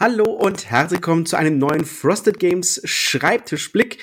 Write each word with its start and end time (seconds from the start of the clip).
Hallo 0.00 0.30
und 0.30 0.70
herzlich 0.70 0.98
willkommen 0.98 1.26
zu 1.26 1.34
einem 1.34 1.58
neuen 1.58 1.84
Frosted 1.84 2.38
Games 2.38 2.80
Schreibtischblick. 2.84 3.98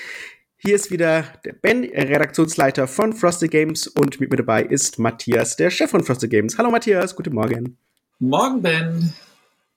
Hier 0.58 0.74
ist 0.74 0.90
wieder 0.90 1.24
der 1.46 1.54
Ben, 1.54 1.84
Redaktionsleiter 1.84 2.86
von 2.86 3.14
Frosted 3.14 3.50
Games 3.50 3.86
und 3.86 4.20
mit 4.20 4.30
mir 4.30 4.36
dabei 4.36 4.62
ist 4.62 4.98
Matthias, 4.98 5.56
der 5.56 5.70
Chef 5.70 5.90
von 5.90 6.04
Frosted 6.04 6.28
Games. 6.28 6.58
Hallo 6.58 6.70
Matthias, 6.70 7.16
guten 7.16 7.34
Morgen. 7.34 7.78
Morgen, 8.18 8.60
Ben. 8.60 9.14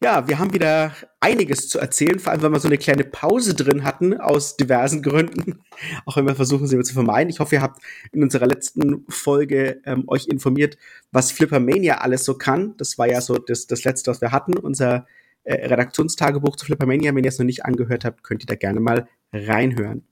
Ja, 0.04 0.28
wir 0.28 0.40
haben 0.40 0.54
wieder 0.54 0.92
einiges 1.22 1.70
zu 1.70 1.80
erzählen, 1.80 2.20
vor 2.20 2.34
allem 2.34 2.42
weil 2.42 2.52
wir 2.52 2.60
so 2.60 2.68
eine 2.68 2.78
kleine 2.78 3.06
Pause 3.06 3.54
drin 3.54 3.86
hatten, 3.86 4.20
aus 4.20 4.58
diversen 4.58 5.02
Gründen. 5.02 5.62
Auch 6.06 6.18
wenn 6.18 6.28
wir 6.28 6.36
versuchen, 6.36 6.68
sie 6.68 6.78
zu 6.82 6.94
vermeiden. 6.94 7.30
Ich 7.30 7.40
hoffe, 7.40 7.56
ihr 7.56 7.62
habt 7.62 7.82
in 8.12 8.24
unserer 8.24 8.48
letzten 8.48 9.06
Folge 9.08 9.80
ähm, 9.86 10.04
euch 10.08 10.28
informiert, 10.28 10.78
was 11.14 11.32
Flippermania 11.32 12.00
alles 12.00 12.26
so 12.26 12.38
kann. 12.38 12.76
Das 12.76 12.98
war 12.98 13.08
ja 13.08 13.22
so 13.22 13.38
das, 13.38 13.68
das 13.68 13.86
letzte, 13.86 14.12
was 14.12 14.20
wir 14.20 14.34
hatten. 14.34 14.58
Unser 14.58 15.08
äh, 15.44 15.68
Redaktionstagebuch 15.68 16.56
zu 16.56 16.66
Flippermania. 16.66 17.14
Wenn 17.16 17.24
ihr 17.24 17.30
es 17.30 17.40
noch 17.40 17.46
nicht 17.46 17.66
angehört 17.66 18.06
habt, 18.06 18.24
könnt 18.24 18.44
ihr 18.44 18.48
da 18.48 18.56
gerne 18.56 18.80
mal 18.80 19.08
reinhören. 19.34 20.04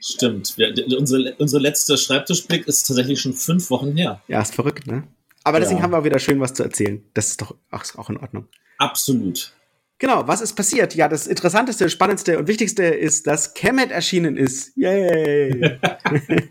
Stimmt. 0.00 0.56
Wir, 0.56 0.72
unsere, 0.98 1.34
unsere 1.38 1.62
letzte 1.62 1.96
Schreibtischblick 1.96 2.66
ist 2.68 2.84
tatsächlich 2.86 3.20
schon 3.20 3.32
fünf 3.32 3.70
Wochen 3.70 3.96
her. 3.96 4.22
Ja, 4.28 4.40
ist 4.40 4.54
verrückt, 4.54 4.86
ne? 4.86 5.04
Aber 5.42 5.60
deswegen 5.60 5.78
ja. 5.78 5.84
haben 5.84 5.92
wir 5.92 5.98
auch 5.98 6.04
wieder 6.04 6.18
schön 6.18 6.40
was 6.40 6.54
zu 6.54 6.64
erzählen. 6.64 7.02
Das 7.14 7.28
ist 7.28 7.40
doch 7.40 7.54
auch, 7.70 8.10
in 8.10 8.16
Ordnung. 8.16 8.48
Absolut. 8.78 9.52
Genau, 9.98 10.26
was 10.28 10.40
ist 10.40 10.54
passiert? 10.54 10.94
Ja, 10.94 11.08
das 11.08 11.26
Interessanteste, 11.26 11.88
Spannendste 11.88 12.38
und 12.38 12.48
Wichtigste 12.48 12.82
ist, 12.82 13.26
dass 13.26 13.54
Kemet 13.54 13.90
erschienen 13.90 14.36
ist. 14.36 14.76
Yay! 14.76 15.78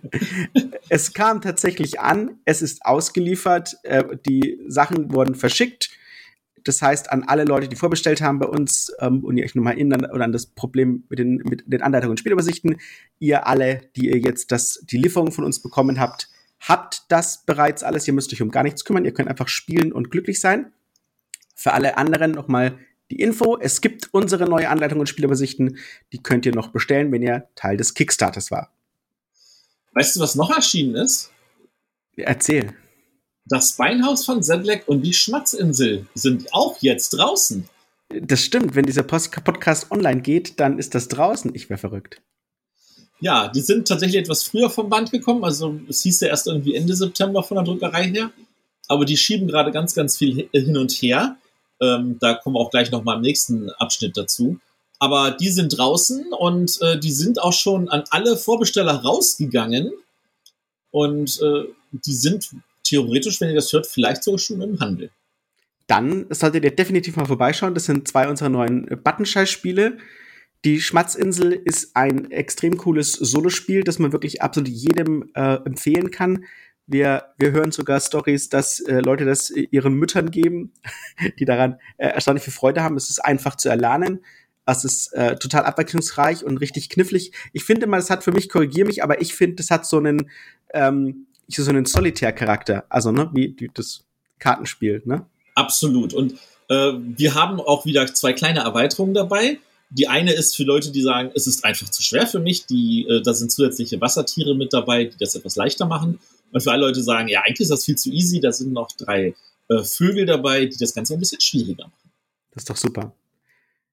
es 0.89 1.13
kam 1.13 1.41
tatsächlich 1.41 1.99
an, 1.99 2.39
es 2.45 2.61
ist 2.61 2.85
ausgeliefert, 2.85 3.75
äh, 3.83 4.03
die 4.27 4.59
Sachen 4.67 5.13
wurden 5.13 5.35
verschickt 5.35 5.91
das 6.65 6.81
heißt, 6.81 7.11
an 7.11 7.23
alle 7.23 7.45
Leute, 7.45 7.67
die 7.67 7.75
vorbestellt 7.75 8.21
haben 8.21 8.39
bei 8.39 8.47
uns, 8.47 8.91
ähm, 8.99 9.23
und 9.23 9.37
ihr 9.37 9.45
euch 9.45 9.55
nochmal 9.55 9.73
erinnern 9.73 10.05
oder 10.11 10.25
an 10.25 10.31
das 10.31 10.47
Problem 10.47 11.05
mit 11.09 11.19
den, 11.19 11.37
mit 11.45 11.63
den 11.65 11.81
Anleitungen 11.81 12.11
und 12.11 12.19
Spielübersichten, 12.19 12.77
ihr 13.19 13.47
alle, 13.47 13.81
die 13.95 14.09
ihr 14.09 14.17
jetzt 14.17 14.51
das, 14.51 14.83
die 14.83 14.97
Lieferung 14.97 15.31
von 15.31 15.45
uns 15.45 15.61
bekommen 15.61 15.99
habt, 15.99 16.29
habt 16.59 17.03
das 17.09 17.45
bereits 17.45 17.83
alles. 17.83 18.07
Ihr 18.07 18.13
müsst 18.13 18.33
euch 18.33 18.41
um 18.41 18.51
gar 18.51 18.63
nichts 18.63 18.83
kümmern. 18.83 19.05
Ihr 19.05 19.13
könnt 19.13 19.29
einfach 19.29 19.47
spielen 19.47 19.93
und 19.93 20.09
glücklich 20.09 20.39
sein. 20.39 20.73
Für 21.53 21.73
alle 21.73 21.97
anderen 21.97 22.31
nochmal 22.31 22.79
die 23.11 23.19
Info. 23.19 23.57
Es 23.59 23.81
gibt 23.81 24.09
unsere 24.13 24.49
neue 24.49 24.69
Anleitung 24.69 24.99
und 24.99 25.07
Spielübersichten. 25.07 25.77
Die 26.11 26.23
könnt 26.23 26.45
ihr 26.45 26.55
noch 26.55 26.69
bestellen, 26.69 27.11
wenn 27.11 27.21
ihr 27.21 27.47
Teil 27.55 27.77
des 27.77 27.93
Kickstarters 27.93 28.49
war. 28.49 28.71
Weißt 29.93 30.15
du, 30.15 30.19
was 30.19 30.35
noch 30.35 30.49
erschienen 30.49 30.95
ist? 30.95 31.31
Erzähl. 32.17 32.73
Das 33.47 33.73
Beinhaus 33.73 34.25
von 34.25 34.41
Sedlec 34.41 34.87
und 34.87 35.03
die 35.03 35.13
Schmatzinsel 35.13 36.07
sind 36.15 36.51
auch 36.51 36.77
jetzt 36.81 37.11
draußen. 37.11 37.69
Das 38.09 38.41
stimmt. 38.41 38.73
Wenn 38.73 38.85
dieser 38.85 39.03
Podcast 39.03 39.91
online 39.91 40.21
geht, 40.21 40.59
dann 40.59 40.79
ist 40.79 40.95
das 40.95 41.07
draußen. 41.09 41.53
Ich 41.53 41.69
wäre 41.69 41.77
verrückt. 41.77 42.21
Ja, 43.19 43.47
die 43.47 43.61
sind 43.61 43.87
tatsächlich 43.87 44.21
etwas 44.21 44.43
früher 44.43 44.69
vom 44.69 44.89
Band 44.89 45.11
gekommen. 45.11 45.43
Also 45.43 45.79
es 45.87 46.01
hieß 46.01 46.21
ja 46.21 46.29
erst 46.29 46.47
irgendwie 46.47 46.73
Ende 46.73 46.95
September 46.95 47.43
von 47.43 47.55
der 47.55 47.63
Druckerei 47.65 48.05
her. 48.05 48.31
Aber 48.87 49.05
die 49.05 49.17
schieben 49.17 49.47
gerade 49.47 49.71
ganz, 49.71 49.93
ganz 49.93 50.17
viel 50.17 50.49
hin 50.51 50.77
und 50.77 50.91
her. 50.91 51.37
Ähm, 51.79 52.17
da 52.19 52.33
kommen 52.33 52.55
wir 52.55 52.59
auch 52.59 52.71
gleich 52.71 52.89
nochmal 52.91 53.17
im 53.17 53.21
nächsten 53.21 53.69
Abschnitt 53.71 54.17
dazu. 54.17 54.59
Aber 54.97 55.31
die 55.31 55.49
sind 55.49 55.77
draußen 55.77 56.33
und 56.33 56.81
äh, 56.81 56.99
die 56.99 57.11
sind 57.11 57.39
auch 57.41 57.53
schon 57.53 57.89
an 57.89 58.05
alle 58.09 58.37
Vorbesteller 58.37 59.03
rausgegangen. 59.03 59.91
Und 60.91 61.39
äh, 61.41 61.65
die 61.91 62.13
sind 62.13 62.49
theoretisch, 62.85 63.41
wenn 63.41 63.49
ihr 63.49 63.55
das 63.55 63.73
hört, 63.73 63.87
vielleicht 63.87 64.23
sogar 64.23 64.39
schon 64.39 64.61
im 64.61 64.79
Handel. 64.79 65.11
Dann 65.87 66.25
solltet 66.29 66.63
ihr 66.63 66.75
definitiv 66.75 67.15
mal 67.15 67.25
vorbeischauen. 67.25 67.73
Das 67.73 67.85
sind 67.85 68.07
zwei 68.07 68.27
unserer 68.27 68.49
neuen 68.49 68.85
Buttonscheiß-Spiele. 68.85 69.97
Die 70.63 70.81
Schmatzinsel 70.81 71.53
ist 71.53 71.95
ein 71.95 72.31
extrem 72.31 72.77
cooles 72.77 73.11
Solospiel, 73.11 73.83
das 73.83 73.99
man 73.99 74.11
wirklich 74.11 74.41
absolut 74.41 74.67
jedem 74.67 75.29
äh, 75.35 75.57
empfehlen 75.63 76.09
kann. 76.09 76.45
Wir, 76.87 77.33
wir 77.37 77.51
hören 77.51 77.71
sogar 77.71 77.99
Stories, 77.99 78.49
dass 78.49 78.79
äh, 78.79 78.99
Leute 78.99 79.25
das 79.25 79.51
ihren 79.51 79.93
Müttern 79.93 80.31
geben, 80.31 80.73
die 81.39 81.45
daran 81.45 81.79
äh, 81.97 82.07
erstaunlich 82.07 82.43
viel 82.43 82.53
Freude 82.53 82.81
haben. 82.81 82.97
Es 82.97 83.09
ist 83.09 83.19
einfach 83.19 83.55
zu 83.57 83.69
erlernen. 83.69 84.23
Es 84.65 84.83
ist 84.83 85.13
äh, 85.13 85.35
total 85.35 85.65
abwechslungsreich 85.65 86.43
und 86.43 86.57
richtig 86.57 86.89
knifflig. 86.89 87.31
Ich 87.53 87.63
finde 87.63 87.85
mal, 87.85 87.99
es 87.99 88.09
hat 88.09 88.23
für 88.23 88.31
mich, 88.31 88.49
korrigier 88.49 88.85
mich, 88.85 89.03
aber 89.03 89.21
ich 89.21 89.35
finde, 89.35 89.61
es 89.61 89.69
hat 89.69 89.85
so 89.85 89.97
einen 89.97 90.31
ähm, 90.73 91.27
so 91.47 91.69
einen 91.69 91.85
Solitär-Charakter, 91.85 92.85
also 92.89 93.11
ne, 93.11 93.29
wie, 93.33 93.55
wie 93.57 93.69
das 93.73 94.03
Kartenspiel, 94.39 95.01
ne? 95.05 95.25
Absolut. 95.55 96.13
Und 96.13 96.33
äh, 96.69 96.93
wir 96.93 97.35
haben 97.35 97.59
auch 97.59 97.85
wieder 97.85 98.05
zwei 98.13 98.33
kleine 98.33 98.59
Erweiterungen 98.59 99.13
dabei. 99.13 99.59
Die 99.89 100.07
eine 100.07 100.33
ist 100.33 100.55
für 100.55 100.63
Leute, 100.63 100.91
die 100.91 101.01
sagen, 101.01 101.31
es 101.35 101.47
ist 101.47 101.63
einfach 101.63 101.89
zu 101.89 102.01
schwer 102.01 102.27
für 102.27 102.39
mich. 102.39 102.65
Die, 102.65 103.07
äh, 103.07 103.21
da 103.21 103.33
sind 103.33 103.51
zusätzliche 103.51 104.01
Wassertiere 104.01 104.55
mit 104.55 104.73
dabei, 104.73 105.05
die 105.05 105.17
das 105.17 105.35
etwas 105.35 105.55
leichter 105.55 105.85
machen. 105.85 106.19
Und 106.51 106.61
für 106.61 106.71
alle 106.71 106.81
Leute, 106.81 106.99
die 106.99 107.03
sagen, 107.03 107.27
ja, 107.27 107.41
eigentlich 107.41 107.61
ist 107.61 107.71
das 107.71 107.85
viel 107.85 107.95
zu 107.95 108.09
easy. 108.09 108.39
Da 108.39 108.51
sind 108.51 108.73
noch 108.73 108.91
drei 108.91 109.35
äh, 109.69 109.83
Vögel 109.83 110.25
dabei, 110.25 110.65
die 110.65 110.77
das 110.77 110.93
Ganze 110.93 111.13
ein 111.13 111.19
bisschen 111.19 111.39
schwieriger 111.39 111.85
machen. 111.85 112.11
Das 112.51 112.63
ist 112.63 112.69
doch 112.69 112.77
super. 112.77 113.13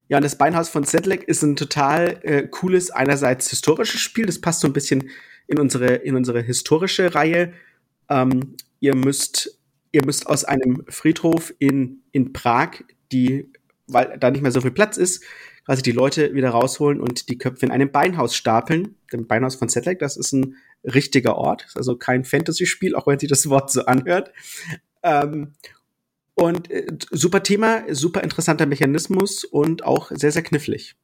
Ja, 0.09 0.19
und 0.19 0.25
das 0.25 0.37
Beinhaus 0.37 0.69
von 0.69 0.85
Sedlec 0.85 1.25
ist 1.25 1.43
ein 1.43 1.57
total 1.57 2.21
äh, 2.23 2.47
cooles, 2.47 2.91
einerseits 2.91 3.49
historisches 3.51 4.01
Spiel. 4.01 4.27
Das 4.27 4.41
passt 4.41 4.61
so 4.61 4.67
ein 4.67 4.73
bisschen 4.73 5.09
in 5.53 5.61
unsere, 5.61 5.95
in 5.97 6.17
unsere 6.17 6.41
historische 6.41 7.15
Reihe. 7.15 7.53
Ähm, 8.09 8.57
ihr 8.81 8.97
müsst, 8.97 9.59
ihr 9.93 10.05
müsst 10.05 10.27
aus 10.27 10.45
einem 10.45 10.83
Friedhof 10.89 11.55
in, 11.59 12.01
in 12.11 12.33
Prag, 12.33 12.83
die, 13.13 13.53
weil 13.87 14.17
da 14.19 14.31
nicht 14.31 14.43
mehr 14.43 14.51
so 14.51 14.63
viel 14.63 14.71
Platz 14.71 14.97
ist, 14.97 15.23
quasi 15.67 15.83
die 15.83 15.93
Leute 15.93 16.35
wieder 16.35 16.51
rausholen 16.51 17.01
und 17.01 17.29
die 17.29 17.39
Köpfe 17.39 17.67
in 17.67 17.71
einem 17.73 17.93
Beinhaus 17.93 18.35
stapeln. 18.35 18.97
Dem 19.13 19.27
Beinhaus 19.27 19.55
von 19.55 19.69
Sedlec, 19.69 19.99
das 19.99 20.17
ist 20.17 20.33
ein 20.33 20.57
richtiger 20.85 21.37
Ort, 21.37 21.67
ist 21.67 21.77
also 21.77 21.97
kein 21.97 22.25
Fantasy-Spiel, 22.25 22.97
auch 22.97 23.07
wenn 23.07 23.19
sich 23.19 23.29
das 23.29 23.49
Wort 23.49 23.71
so 23.71 23.85
anhört. 23.85 24.33
Ähm, 25.03 25.53
und 26.35 26.71
äh, 26.71 26.87
super 27.11 27.43
Thema, 27.43 27.85
super 27.95 28.23
interessanter 28.23 28.65
Mechanismus 28.65 29.45
und 29.45 29.85
auch 29.85 30.11
sehr, 30.13 30.33
sehr 30.33 30.43
knifflig. 30.43 30.97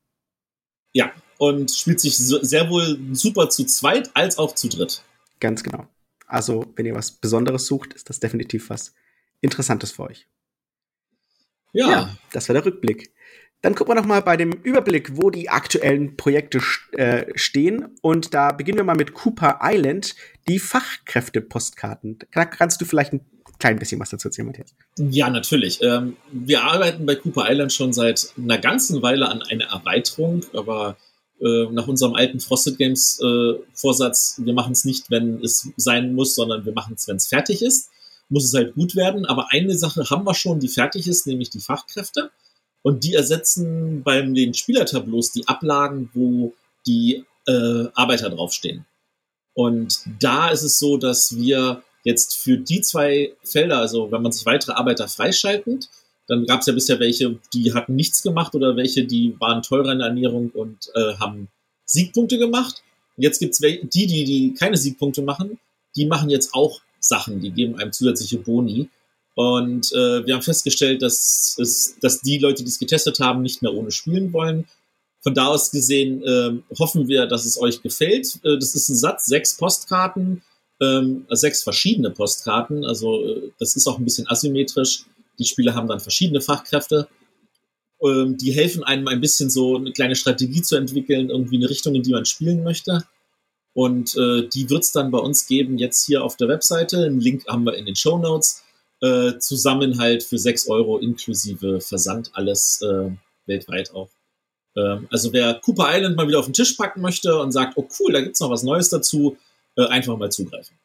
Ja, 0.92 1.12
und 1.38 1.70
spielt 1.70 2.00
sich 2.00 2.16
sehr 2.16 2.68
wohl 2.70 2.98
super 3.12 3.48
zu 3.50 3.64
zweit 3.64 4.10
als 4.14 4.38
auch 4.38 4.54
zu 4.54 4.68
dritt. 4.68 5.02
Ganz 5.40 5.62
genau. 5.62 5.86
Also, 6.26 6.66
wenn 6.76 6.86
ihr 6.86 6.94
was 6.94 7.12
Besonderes 7.12 7.66
sucht, 7.66 7.94
ist 7.94 8.10
das 8.10 8.20
definitiv 8.20 8.70
was 8.70 8.94
Interessantes 9.40 9.92
für 9.92 10.04
euch. 10.04 10.26
Ja. 11.72 11.90
ja 11.90 12.16
das 12.32 12.48
war 12.48 12.54
der 12.54 12.64
Rückblick. 12.64 13.12
Dann 13.60 13.74
gucken 13.74 13.92
wir 13.92 14.00
noch 14.00 14.06
mal 14.06 14.22
bei 14.22 14.36
dem 14.36 14.52
Überblick, 14.52 15.16
wo 15.16 15.30
die 15.30 15.48
aktuellen 15.48 16.16
Projekte 16.16 16.60
äh, 16.92 17.26
stehen. 17.36 17.96
Und 18.02 18.32
da 18.32 18.52
beginnen 18.52 18.78
wir 18.78 18.84
mal 18.84 18.94
mit 18.94 19.14
Cooper 19.14 19.58
Island, 19.62 20.14
die 20.48 20.60
Fachkräfte-Postkarten. 20.60 22.18
kannst 22.30 22.80
du 22.80 22.84
vielleicht 22.84 23.14
ein 23.14 23.26
klein 23.58 23.78
bisschen 23.78 24.00
was 24.00 24.10
dazu 24.10 24.28
erzählen, 24.28 24.46
Matthias? 24.46 24.74
Ja, 24.96 25.30
natürlich. 25.30 25.82
Ähm, 25.82 26.16
wir 26.32 26.62
arbeiten 26.64 27.06
bei 27.06 27.16
Cooper 27.16 27.50
Island 27.50 27.72
schon 27.72 27.92
seit 27.92 28.32
einer 28.36 28.58
ganzen 28.58 29.02
Weile 29.02 29.28
an 29.28 29.42
einer 29.42 29.66
Erweiterung, 29.66 30.44
aber 30.52 30.96
äh, 31.40 31.66
nach 31.70 31.86
unserem 31.86 32.14
alten 32.14 32.40
Frosted 32.40 32.78
Games 32.78 33.20
äh, 33.22 33.54
Vorsatz, 33.72 34.40
wir 34.44 34.54
machen 34.54 34.72
es 34.72 34.84
nicht, 34.84 35.10
wenn 35.10 35.42
es 35.42 35.68
sein 35.76 36.14
muss, 36.14 36.34
sondern 36.34 36.64
wir 36.64 36.72
machen 36.72 36.94
es, 36.96 37.06
wenn 37.08 37.16
es 37.16 37.28
fertig 37.28 37.62
ist. 37.62 37.90
Muss 38.28 38.44
es 38.44 38.54
halt 38.54 38.74
gut 38.74 38.94
werden. 38.94 39.24
Aber 39.24 39.48
eine 39.50 39.76
Sache 39.76 40.08
haben 40.10 40.24
wir 40.24 40.34
schon, 40.34 40.60
die 40.60 40.68
fertig 40.68 41.06
ist, 41.08 41.26
nämlich 41.26 41.50
die 41.50 41.60
Fachkräfte. 41.60 42.30
Und 42.82 43.04
die 43.04 43.14
ersetzen 43.14 44.02
beim 44.02 44.34
den 44.34 44.54
Spielertableaus 44.54 45.32
die 45.32 45.48
Ablagen, 45.48 46.10
wo 46.14 46.54
die 46.86 47.24
äh, 47.46 47.84
Arbeiter 47.94 48.30
draufstehen. 48.30 48.84
Und 49.54 50.02
da 50.20 50.50
ist 50.50 50.62
es 50.62 50.78
so, 50.78 50.98
dass 50.98 51.36
wir 51.36 51.82
jetzt 52.04 52.36
für 52.36 52.56
die 52.56 52.80
zwei 52.80 53.32
Felder, 53.42 53.78
also 53.78 54.10
wenn 54.10 54.22
man 54.22 54.32
sich 54.32 54.46
weitere 54.46 54.72
Arbeiter 54.72 55.08
freischaltet, 55.08 55.88
dann 56.26 56.44
gab 56.46 56.60
es 56.60 56.66
ja 56.66 56.74
bisher 56.74 57.00
welche, 57.00 57.38
die 57.54 57.72
hatten 57.72 57.96
nichts 57.96 58.22
gemacht 58.22 58.54
oder 58.54 58.76
welche, 58.76 59.04
die 59.04 59.34
waren 59.40 59.62
teurer 59.62 59.92
in 59.92 59.98
der 59.98 60.08
Ernährung 60.08 60.50
und 60.50 60.90
äh, 60.94 61.14
haben 61.14 61.48
Siegpunkte 61.86 62.38
gemacht. 62.38 62.82
Jetzt 63.16 63.40
gibt's 63.40 63.58
die, 63.58 63.80
die, 63.82 64.24
die 64.24 64.54
keine 64.54 64.76
Siegpunkte 64.76 65.22
machen, 65.22 65.58
die 65.96 66.06
machen 66.06 66.28
jetzt 66.28 66.54
auch 66.54 66.80
Sachen, 67.00 67.40
die 67.40 67.50
geben 67.50 67.78
einem 67.78 67.92
zusätzliche 67.92 68.38
Boni. 68.38 68.88
Und 69.34 69.92
äh, 69.92 70.26
wir 70.26 70.34
haben 70.34 70.42
festgestellt, 70.42 71.00
dass, 71.00 71.56
es, 71.60 71.96
dass 72.00 72.20
die 72.20 72.38
Leute, 72.38 72.62
die 72.62 72.68
es 72.68 72.78
getestet 72.78 73.20
haben, 73.20 73.42
nicht 73.42 73.62
mehr 73.62 73.72
ohne 73.72 73.90
spielen 73.90 74.32
wollen. 74.32 74.66
Von 75.20 75.34
da 75.34 75.46
aus 75.46 75.70
gesehen 75.70 76.22
äh, 76.22 76.76
hoffen 76.78 77.08
wir, 77.08 77.26
dass 77.26 77.44
es 77.44 77.60
euch 77.60 77.82
gefällt. 77.82 78.38
Äh, 78.44 78.58
das 78.58 78.74
ist 78.74 78.88
ein 78.88 78.96
Satz, 78.96 79.26
sechs 79.26 79.56
Postkarten, 79.56 80.42
ähm, 80.80 81.26
sechs 81.30 81.62
verschiedene 81.62 82.10
Postkarten. 82.10 82.84
Also 82.84 83.24
äh, 83.24 83.50
das 83.58 83.76
ist 83.76 83.86
auch 83.86 83.98
ein 83.98 84.04
bisschen 84.04 84.28
asymmetrisch. 84.28 85.04
Die 85.38 85.44
Spieler 85.44 85.74
haben 85.74 85.88
dann 85.88 86.00
verschiedene 86.00 86.40
Fachkräfte. 86.40 87.08
Ähm, 88.02 88.36
die 88.36 88.52
helfen 88.52 88.84
einem 88.84 89.08
ein 89.08 89.20
bisschen 89.20 89.50
so 89.50 89.76
eine 89.76 89.92
kleine 89.92 90.16
Strategie 90.16 90.62
zu 90.62 90.76
entwickeln, 90.76 91.30
irgendwie 91.30 91.56
eine 91.56 91.70
Richtung, 91.70 91.94
in 91.94 92.02
die 92.02 92.12
man 92.12 92.24
spielen 92.24 92.62
möchte. 92.62 93.04
Und 93.74 94.16
äh, 94.16 94.48
die 94.48 94.70
wird 94.70 94.84
es 94.84 94.92
dann 94.92 95.10
bei 95.10 95.18
uns 95.18 95.46
geben, 95.46 95.78
jetzt 95.78 96.04
hier 96.06 96.24
auf 96.24 96.36
der 96.36 96.48
Webseite. 96.48 97.04
Einen 97.04 97.20
Link 97.20 97.46
haben 97.48 97.64
wir 97.64 97.74
in 97.74 97.86
den 97.86 97.96
Show 97.96 98.18
Notes. 98.18 98.62
Äh, 99.00 99.38
zusammen 99.38 100.00
halt 100.00 100.24
für 100.24 100.38
6 100.38 100.68
Euro 100.68 100.98
inklusive 100.98 101.80
Versand 101.80 102.30
alles, 102.32 102.82
äh, 102.82 103.10
weltweit 103.46 103.94
auch. 103.94 104.10
Ähm, 104.76 105.06
also 105.10 105.32
wer 105.32 105.54
Cooper 105.54 105.86
Island 105.88 106.16
mal 106.16 106.26
wieder 106.26 106.40
auf 106.40 106.46
den 106.46 106.54
Tisch 106.54 106.72
packen 106.72 107.00
möchte 107.00 107.38
und 107.38 107.52
sagt, 107.52 107.76
oh 107.76 107.86
cool, 108.00 108.12
da 108.12 108.20
gibt's 108.20 108.40
noch 108.40 108.50
was 108.50 108.64
Neues 108.64 108.88
dazu, 108.88 109.36
äh, 109.78 109.86
einfach 109.86 110.16
mal 110.16 110.30
zugreifen. 110.30 110.76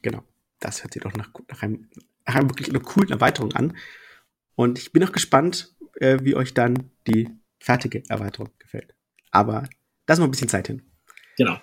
Genau, 0.00 0.22
das 0.60 0.82
hört 0.82 0.94
sich 0.94 1.02
doch 1.02 1.12
nach, 1.14 1.30
nach, 1.48 1.62
einem, 1.62 1.88
nach 2.24 2.36
einem 2.36 2.48
wirklich 2.48 2.70
einer 2.70 2.80
coolen 2.80 3.10
Erweiterung 3.10 3.52
an. 3.52 3.76
Und 4.54 4.78
ich 4.78 4.92
bin 4.92 5.04
auch 5.04 5.12
gespannt, 5.12 5.74
äh, 5.96 6.18
wie 6.22 6.36
euch 6.36 6.54
dann 6.54 6.90
die 7.06 7.28
fertige 7.58 8.02
Erweiterung 8.08 8.50
gefällt. 8.58 8.94
Aber 9.30 9.68
da 10.06 10.14
ist 10.14 10.20
noch 10.20 10.26
ein 10.26 10.30
bisschen 10.30 10.48
Zeit 10.48 10.68
hin. 10.68 10.82
Genau. 11.36 11.60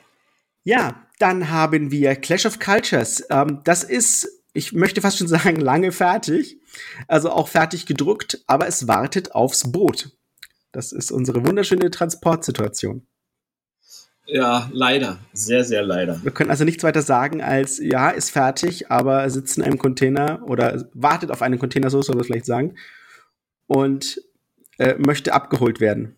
Ja, 0.64 1.08
dann 1.20 1.50
haben 1.50 1.92
wir 1.92 2.16
Clash 2.16 2.46
of 2.46 2.60
Cultures. 2.60 3.24
Ähm, 3.30 3.62
das 3.64 3.84
ist, 3.84 4.28
ich 4.54 4.74
möchte 4.74 5.02
fast 5.02 5.18
schon 5.18 5.28
sagen, 5.28 5.56
lange 5.62 5.92
fertig. 5.92 6.60
Also 7.08 7.32
auch 7.32 7.48
fertig 7.48 7.86
gedruckt, 7.86 8.44
aber 8.48 8.68
es 8.68 8.88
wartet 8.88 9.34
aufs 9.34 9.72
Boot. 9.72 10.18
Das 10.74 10.92
ist 10.92 11.12
unsere 11.12 11.46
wunderschöne 11.46 11.90
Transportsituation. 11.90 13.08
Ja, 14.28 14.70
leider. 14.74 15.20
Sehr, 15.34 15.64
sehr 15.64 15.84
leider. 15.84 16.20
Wir 16.24 16.32
können 16.32 16.50
also 16.50 16.64
nichts 16.64 16.84
weiter 16.84 17.02
sagen 17.02 17.42
als, 17.42 17.80
ja, 17.80 18.10
ist 18.10 18.32
fertig, 18.32 18.92
aber 18.92 19.30
sitzt 19.30 19.58
in 19.58 19.64
einem 19.64 19.78
Container 19.78 20.42
oder 20.46 20.90
wartet 20.94 21.32
auf 21.32 21.42
einen 21.42 21.60
Container, 21.60 21.90
so 21.90 22.02
soll 22.02 22.16
man 22.16 22.26
vielleicht 22.26 22.46
sagen, 22.46 22.76
und 23.68 24.22
äh, 24.78 24.96
möchte 24.96 25.34
abgeholt 25.34 25.80
werden. 25.80 26.16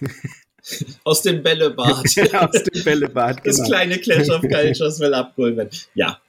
Aus 1.04 1.22
dem 1.22 1.42
Bällebad. 1.42 1.88
Aus 2.34 2.62
dem 2.62 2.84
Bällebad, 2.84 3.42
genau. 3.42 3.56
Das 3.56 3.66
kleine 3.66 3.98
Clash 3.98 4.30
of 4.30 4.42
Cultures 4.42 5.00
will 5.00 5.12
abgeholt 5.12 5.56
werden. 5.56 5.70
Ja. 5.94 6.20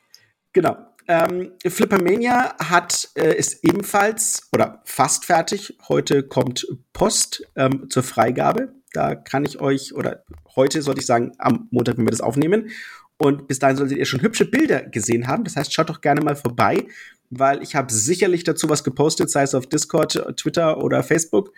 Genau. 0.54 0.78
Ähm, 1.08 1.52
Flippermania 1.66 2.56
hat, 2.58 3.10
äh, 3.16 3.36
ist 3.36 3.64
ebenfalls 3.64 4.50
oder 4.54 4.81
fast 4.86 5.25
fertig. 5.25 5.78
Heute 5.88 6.24
kommt 6.24 6.66
Post 6.94 7.46
ähm, 7.56 7.90
zur 7.90 8.04
Freigabe. 8.04 8.74
Da 8.94 9.16
kann 9.16 9.44
ich 9.44 9.60
euch, 9.60 9.94
oder 9.94 10.24
heute 10.56 10.81
sollte 10.81 11.01
ich 11.01 11.06
sagen, 11.06 11.34
am 11.40 11.68
Montag, 11.72 11.98
wenn 11.98 12.06
wir 12.06 12.12
das 12.12 12.22
aufnehmen. 12.22 12.69
Und 13.18 13.48
bis 13.48 13.60
dahin 13.60 13.78
solltet 13.78 13.98
ihr 13.98 14.06
schon 14.06 14.22
hübsche 14.22 14.45
Bilder 14.45 14.84
gesehen 14.84 15.28
haben. 15.28 15.44
Das 15.44 15.56
heißt, 15.56 15.74
schaut 15.74 15.90
doch 15.90 16.01
gerne 16.01 16.22
mal 16.22 16.36
vorbei, 16.36 16.88
weil 17.30 17.62
ich 17.62 17.75
habe 17.75 17.92
sicherlich 17.92 18.44
dazu 18.44 18.69
was 18.69 18.84
gepostet, 18.84 19.30
sei 19.30 19.44
es 19.44 19.56
auf 19.56 19.68
Discord, 19.68 20.24
Twitter 20.38 20.84
oder 20.84 21.04
Facebook. 21.04 21.54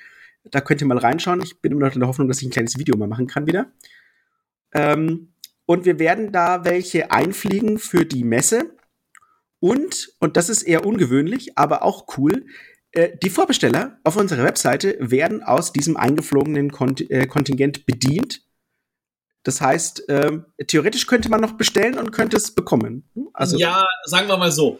Da 0.52 0.62
könnt 0.62 0.82
ihr 0.82 0.88
mal 0.88 0.98
reinschauen. 0.98 1.42
Ich 1.42 1.60
bin 1.62 1.72
immer 1.72 1.88
noch 1.88 1.94
in 1.94 2.00
der 2.00 2.10
Hoffnung, 2.10 2.28
dass 2.28 2.42
ich 2.42 2.48
ein 2.48 2.52
kleines 2.52 2.78
Video 2.78 2.96
mal 2.98 3.08
machen 3.08 3.28
kann 3.28 3.48
wieder. 3.48 3.72
Ähm, 4.74 5.34
und 5.66 5.86
wir 5.86 6.00
werden 6.00 6.32
da 6.32 6.64
welche 6.64 7.12
einfliegen 7.12 7.80
für 7.80 8.06
die 8.06 8.24
Messe. 8.24 8.76
Und, 9.60 10.14
und 10.20 10.38
das 10.38 10.50
ist 10.50 10.62
eher 10.62 10.86
ungewöhnlich, 10.86 11.58
aber 11.58 11.84
auch 11.84 12.06
cool, 12.18 12.46
die 13.22 13.30
Vorbesteller 13.30 14.00
auf 14.04 14.16
unserer 14.16 14.44
Webseite 14.44 14.98
werden 15.00 15.44
aus 15.44 15.74
diesem 15.74 15.98
eingeflogenen 15.98 16.72
Kont 16.72 17.10
äh, 17.10 17.28
Kontingent 17.28 17.86
bedient. 17.86 18.42
Das 19.44 19.62
heißt, 19.62 20.10
äh, 20.10 20.40
theoretisch 20.68 21.06
könnte 21.06 21.30
man 21.30 21.42
noch 21.42 21.54
bestellen 21.54 21.98
und 21.98 22.12
könnte 22.12 22.38
es 22.38 22.52
bekommen. 22.52 23.10
Also, 23.34 23.58
ja, 23.58 23.86
sagen 24.06 24.28
wir 24.28 24.38
mal 24.38 24.52
so. 24.52 24.80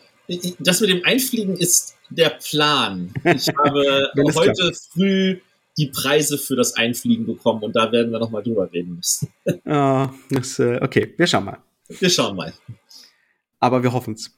Das 0.60 0.82
mit 0.82 0.90
dem 0.90 1.06
Einfliegen 1.06 1.56
ist 1.56 1.96
der 2.10 2.30
Plan. 2.30 3.14
Ich 3.24 3.48
habe 3.64 4.12
heute 4.34 4.54
klappt. 4.54 4.78
früh 4.92 5.40
die 5.78 5.88
Preise 5.88 6.38
für 6.38 6.56
das 6.56 6.74
Einfliegen 6.74 7.26
bekommen 7.26 7.62
und 7.62 7.76
da 7.76 7.92
werden 7.92 8.12
wir 8.12 8.20
noch 8.20 8.32
mal 8.32 8.42
drüber 8.42 8.72
reden 8.72 8.96
müssen. 8.96 9.28
oh, 9.66 10.08
das, 10.32 10.58
äh, 10.60 10.80
okay, 10.82 11.14
wir 11.18 11.28
schauen 11.28 11.46
mal. 11.46 11.58
Wir 11.88 12.10
schauen 12.10 12.36
mal. 12.36 12.54
Aber 13.60 13.84
wir 13.84 13.92
hoffen 13.92 14.14
es. 14.14 14.34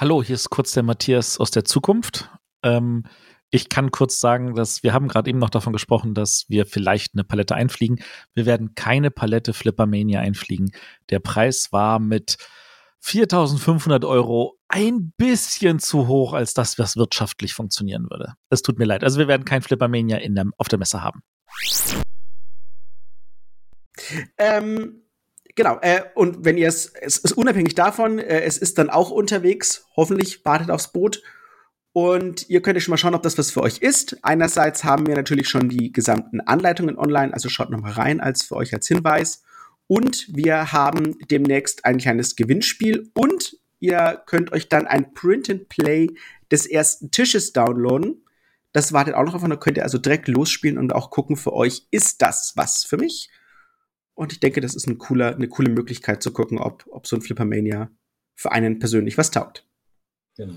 Hallo, 0.00 0.22
hier 0.22 0.34
ist 0.34 0.48
kurz 0.48 0.72
der 0.72 0.82
Matthias 0.82 1.38
aus 1.38 1.50
der 1.50 1.66
Zukunft. 1.66 2.30
Ähm, 2.62 3.04
ich 3.50 3.68
kann 3.68 3.90
kurz 3.90 4.18
sagen, 4.18 4.54
dass 4.54 4.82
wir 4.82 4.94
haben 4.94 5.08
gerade 5.08 5.28
eben 5.28 5.38
noch 5.38 5.50
davon 5.50 5.74
gesprochen, 5.74 6.14
dass 6.14 6.46
wir 6.48 6.64
vielleicht 6.64 7.12
eine 7.12 7.22
Palette 7.22 7.54
einfliegen. 7.54 8.02
Wir 8.32 8.46
werden 8.46 8.74
keine 8.74 9.10
Palette 9.10 9.52
Flippermania 9.52 10.20
einfliegen. 10.20 10.70
Der 11.10 11.18
Preis 11.18 11.70
war 11.70 11.98
mit 11.98 12.38
4.500 13.04 14.08
Euro 14.08 14.56
ein 14.68 15.12
bisschen 15.18 15.80
zu 15.80 16.06
hoch, 16.06 16.32
als 16.32 16.54
das 16.54 16.78
wirtschaftlich 16.78 17.52
funktionieren 17.52 18.08
würde. 18.08 18.36
Es 18.48 18.62
tut 18.62 18.78
mir 18.78 18.86
leid. 18.86 19.04
Also 19.04 19.18
wir 19.18 19.28
werden 19.28 19.44
kein 19.44 19.60
Flippermania 19.60 20.16
in 20.16 20.34
der, 20.34 20.46
auf 20.56 20.68
der 20.68 20.78
Messe 20.78 21.02
haben. 21.02 21.20
Ähm, 24.38 25.02
genau. 25.54 25.78
Äh, 25.80 26.02
und 26.14 26.44
wenn 26.44 26.58
ihr 26.58 26.68
es, 26.68 26.86
es 26.86 27.18
ist 27.18 27.32
unabhängig 27.32 27.74
davon, 27.74 28.18
äh, 28.18 28.42
es 28.42 28.58
ist 28.58 28.78
dann 28.78 28.90
auch 28.90 29.10
unterwegs. 29.10 29.86
Hoffentlich 29.96 30.44
wartet 30.44 30.70
aufs 30.70 30.92
Boot. 30.92 31.22
Und 31.92 32.48
ihr 32.48 32.62
könnt 32.62 32.76
ja 32.76 32.80
schon 32.80 32.92
mal 32.92 32.98
schauen, 32.98 33.14
ob 33.14 33.22
das 33.22 33.36
was 33.36 33.50
für 33.50 33.62
euch 33.62 33.78
ist. 33.78 34.18
Einerseits 34.22 34.84
haben 34.84 35.06
wir 35.06 35.16
natürlich 35.16 35.48
schon 35.48 35.68
die 35.68 35.92
gesamten 35.92 36.40
Anleitungen 36.40 36.96
online, 36.96 37.34
also 37.34 37.48
schaut 37.48 37.70
noch 37.70 37.80
mal 37.80 37.92
rein 37.92 38.20
als 38.20 38.42
für 38.42 38.56
euch 38.56 38.72
als 38.72 38.86
Hinweis. 38.86 39.42
Und 39.88 40.28
wir 40.28 40.70
haben 40.70 41.18
demnächst 41.30 41.84
ein 41.84 41.98
kleines 41.98 42.36
Gewinnspiel 42.36 43.10
und 43.14 43.56
ihr 43.80 44.22
könnt 44.26 44.52
euch 44.52 44.68
dann 44.68 44.86
ein 44.86 45.14
Print 45.14 45.50
and 45.50 45.68
Play 45.68 46.08
des 46.52 46.66
ersten 46.66 47.10
Tisches 47.10 47.52
downloaden. 47.52 48.24
Das 48.72 48.92
wartet 48.92 49.14
auch 49.14 49.24
noch 49.24 49.34
auf, 49.34 49.42
da 49.42 49.56
könnt 49.56 49.78
ihr 49.78 49.82
also 49.82 49.98
direkt 49.98 50.28
losspielen 50.28 50.78
und 50.78 50.94
auch 50.94 51.10
gucken 51.10 51.34
für 51.34 51.52
euch, 51.52 51.88
ist 51.90 52.22
das 52.22 52.52
was 52.54 52.84
für 52.84 52.98
mich? 52.98 53.30
Und 54.20 54.34
ich 54.34 54.40
denke, 54.40 54.60
das 54.60 54.74
ist 54.74 54.86
ein 54.86 54.98
cooler, 54.98 55.34
eine 55.34 55.48
coole 55.48 55.70
Möglichkeit 55.70 56.22
zu 56.22 56.30
gucken, 56.30 56.58
ob, 56.58 56.84
ob 56.90 57.06
so 57.06 57.16
ein 57.16 57.22
Flippermania 57.22 57.90
für 58.36 58.52
einen 58.52 58.78
persönlich 58.78 59.16
was 59.16 59.30
taugt. 59.30 59.64
Genau. 60.36 60.56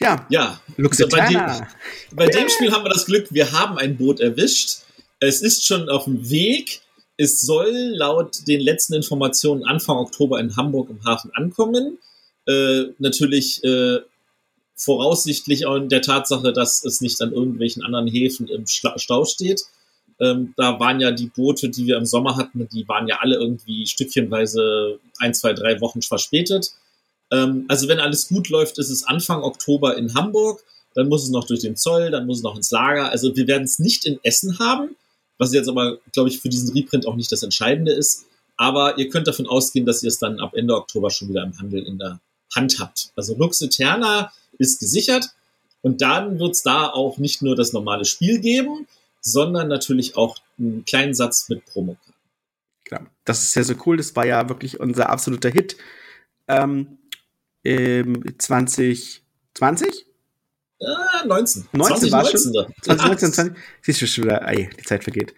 Ja, 0.00 0.26
ja. 0.30 0.58
Also 0.78 1.08
bei, 1.08 1.28
dem, 1.28 1.66
bei 2.12 2.26
dem 2.28 2.48
Spiel 2.48 2.72
haben 2.72 2.84
wir 2.84 2.88
das 2.88 3.04
Glück, 3.04 3.26
wir 3.34 3.52
haben 3.52 3.76
ein 3.76 3.98
Boot 3.98 4.20
erwischt. 4.20 4.78
Es 5.20 5.42
ist 5.42 5.66
schon 5.66 5.90
auf 5.90 6.04
dem 6.04 6.30
Weg. 6.30 6.80
Es 7.18 7.42
soll 7.42 7.70
laut 7.70 8.48
den 8.48 8.62
letzten 8.62 8.94
Informationen 8.94 9.64
Anfang 9.64 9.98
Oktober 9.98 10.40
in 10.40 10.56
Hamburg 10.56 10.88
im 10.88 11.04
Hafen 11.04 11.30
ankommen. 11.34 11.98
Äh, 12.46 12.84
natürlich 12.98 13.62
äh, 13.62 13.98
voraussichtlich 14.74 15.66
auch 15.66 15.76
in 15.76 15.90
der 15.90 16.00
Tatsache, 16.00 16.54
dass 16.54 16.82
es 16.82 17.02
nicht 17.02 17.20
an 17.20 17.34
irgendwelchen 17.34 17.82
anderen 17.82 18.06
Häfen 18.06 18.48
im 18.48 18.64
Stau 18.66 19.26
steht. 19.26 19.66
Ähm, 20.20 20.54
da 20.56 20.80
waren 20.80 21.00
ja 21.00 21.10
die 21.10 21.26
Boote, 21.26 21.68
die 21.68 21.86
wir 21.86 21.96
im 21.96 22.06
Sommer 22.06 22.36
hatten, 22.36 22.68
die 22.72 22.88
waren 22.88 23.06
ja 23.06 23.18
alle 23.20 23.36
irgendwie 23.36 23.86
stückchenweise 23.86 24.98
ein, 25.18 25.34
zwei, 25.34 25.52
drei 25.52 25.80
Wochen 25.80 26.02
verspätet. 26.02 26.72
Ähm, 27.30 27.66
also 27.68 27.88
wenn 27.88 28.00
alles 28.00 28.28
gut 28.28 28.48
läuft, 28.48 28.78
ist 28.78 28.90
es 28.90 29.04
Anfang 29.04 29.42
Oktober 29.42 29.96
in 29.96 30.14
Hamburg. 30.14 30.62
Dann 30.94 31.08
muss 31.08 31.24
es 31.24 31.30
noch 31.30 31.46
durch 31.46 31.60
den 31.60 31.76
Zoll, 31.76 32.10
dann 32.10 32.26
muss 32.26 32.38
es 32.38 32.42
noch 32.42 32.56
ins 32.56 32.70
Lager. 32.70 33.10
Also 33.10 33.36
wir 33.36 33.46
werden 33.46 33.64
es 33.64 33.78
nicht 33.78 34.06
in 34.06 34.18
Essen 34.22 34.58
haben, 34.58 34.96
was 35.36 35.52
jetzt 35.52 35.68
aber, 35.68 35.98
glaube 36.12 36.30
ich, 36.30 36.40
für 36.40 36.48
diesen 36.48 36.72
Reprint 36.72 37.06
auch 37.06 37.16
nicht 37.16 37.30
das 37.30 37.42
Entscheidende 37.42 37.92
ist. 37.92 38.24
Aber 38.56 38.96
ihr 38.98 39.10
könnt 39.10 39.26
davon 39.26 39.46
ausgehen, 39.46 39.84
dass 39.84 40.02
ihr 40.02 40.08
es 40.08 40.18
dann 40.18 40.40
ab 40.40 40.54
Ende 40.54 40.74
Oktober 40.74 41.10
schon 41.10 41.28
wieder 41.28 41.42
im 41.42 41.58
Handel 41.58 41.82
in 41.82 41.98
der 41.98 42.20
Hand 42.54 42.78
habt. 42.80 43.10
Also 43.16 43.36
Lux 43.36 43.60
Eterna 43.60 44.32
ist 44.58 44.80
gesichert 44.80 45.30
und 45.82 46.00
dann 46.00 46.38
wird 46.38 46.52
es 46.52 46.62
da 46.62 46.88
auch 46.88 47.18
nicht 47.18 47.42
nur 47.42 47.54
das 47.54 47.74
normale 47.74 48.06
Spiel 48.06 48.40
geben, 48.40 48.86
sondern 49.26 49.68
natürlich 49.68 50.16
auch 50.16 50.38
einen 50.58 50.84
kleinen 50.84 51.12
Satz 51.12 51.48
mit 51.48 51.64
Promo. 51.66 51.96
Genau. 52.84 53.02
Das 53.24 53.42
ist 53.42 53.56
ja 53.56 53.64
so 53.64 53.74
cool. 53.84 53.96
Das 53.96 54.14
war 54.14 54.24
ja 54.24 54.48
wirklich 54.48 54.78
unser 54.78 55.10
absoluter 55.10 55.50
Hit. 55.50 55.76
Ähm, 56.46 56.98
2020? 57.64 60.06
Äh, 60.78 60.86
19. 61.26 61.66
19 61.72 62.12
war 62.12 62.24
schon. 62.24 62.40
2019, 62.82 63.32
20. 63.32 63.56
Siehst 63.82 64.00
du 64.00 64.06
schon 64.06 64.22
wieder, 64.24 64.46
ey, 64.46 64.70
die 64.78 64.84
Zeit 64.84 65.02
vergeht. 65.02 65.34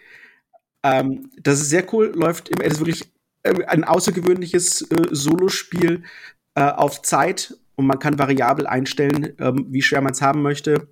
Ähm, 0.82 1.30
das 1.42 1.62
ist 1.62 1.70
sehr 1.70 1.90
cool, 1.94 2.12
läuft 2.14 2.50
es 2.60 2.74
ist 2.74 2.80
wirklich 2.80 3.10
äh, 3.42 3.64
ein 3.64 3.84
außergewöhnliches 3.84 4.82
äh, 4.82 5.06
Solospiel 5.10 6.02
äh, 6.54 6.60
auf 6.60 7.00
Zeit 7.00 7.56
und 7.74 7.86
man 7.86 7.98
kann 7.98 8.18
variabel 8.18 8.66
einstellen, 8.66 9.34
ähm, 9.38 9.68
wie 9.70 9.80
schwer 9.80 10.02
man 10.02 10.12
es 10.12 10.20
haben 10.20 10.42
möchte. 10.42 10.88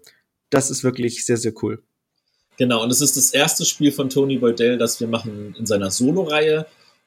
Das 0.48 0.70
ist 0.70 0.82
wirklich 0.82 1.26
sehr, 1.26 1.36
sehr 1.36 1.52
cool. 1.62 1.82
Genau, 2.58 2.82
und 2.82 2.90
es 2.90 3.00
ist 3.00 3.16
das 3.16 3.30
erste 3.32 3.64
Spiel 3.64 3.92
von 3.92 4.08
Tony 4.08 4.38
Boydell, 4.38 4.78
das 4.78 5.00
wir 5.00 5.08
machen 5.08 5.54
in 5.58 5.66
seiner 5.66 5.90
Solo-Reihe. 5.90 6.66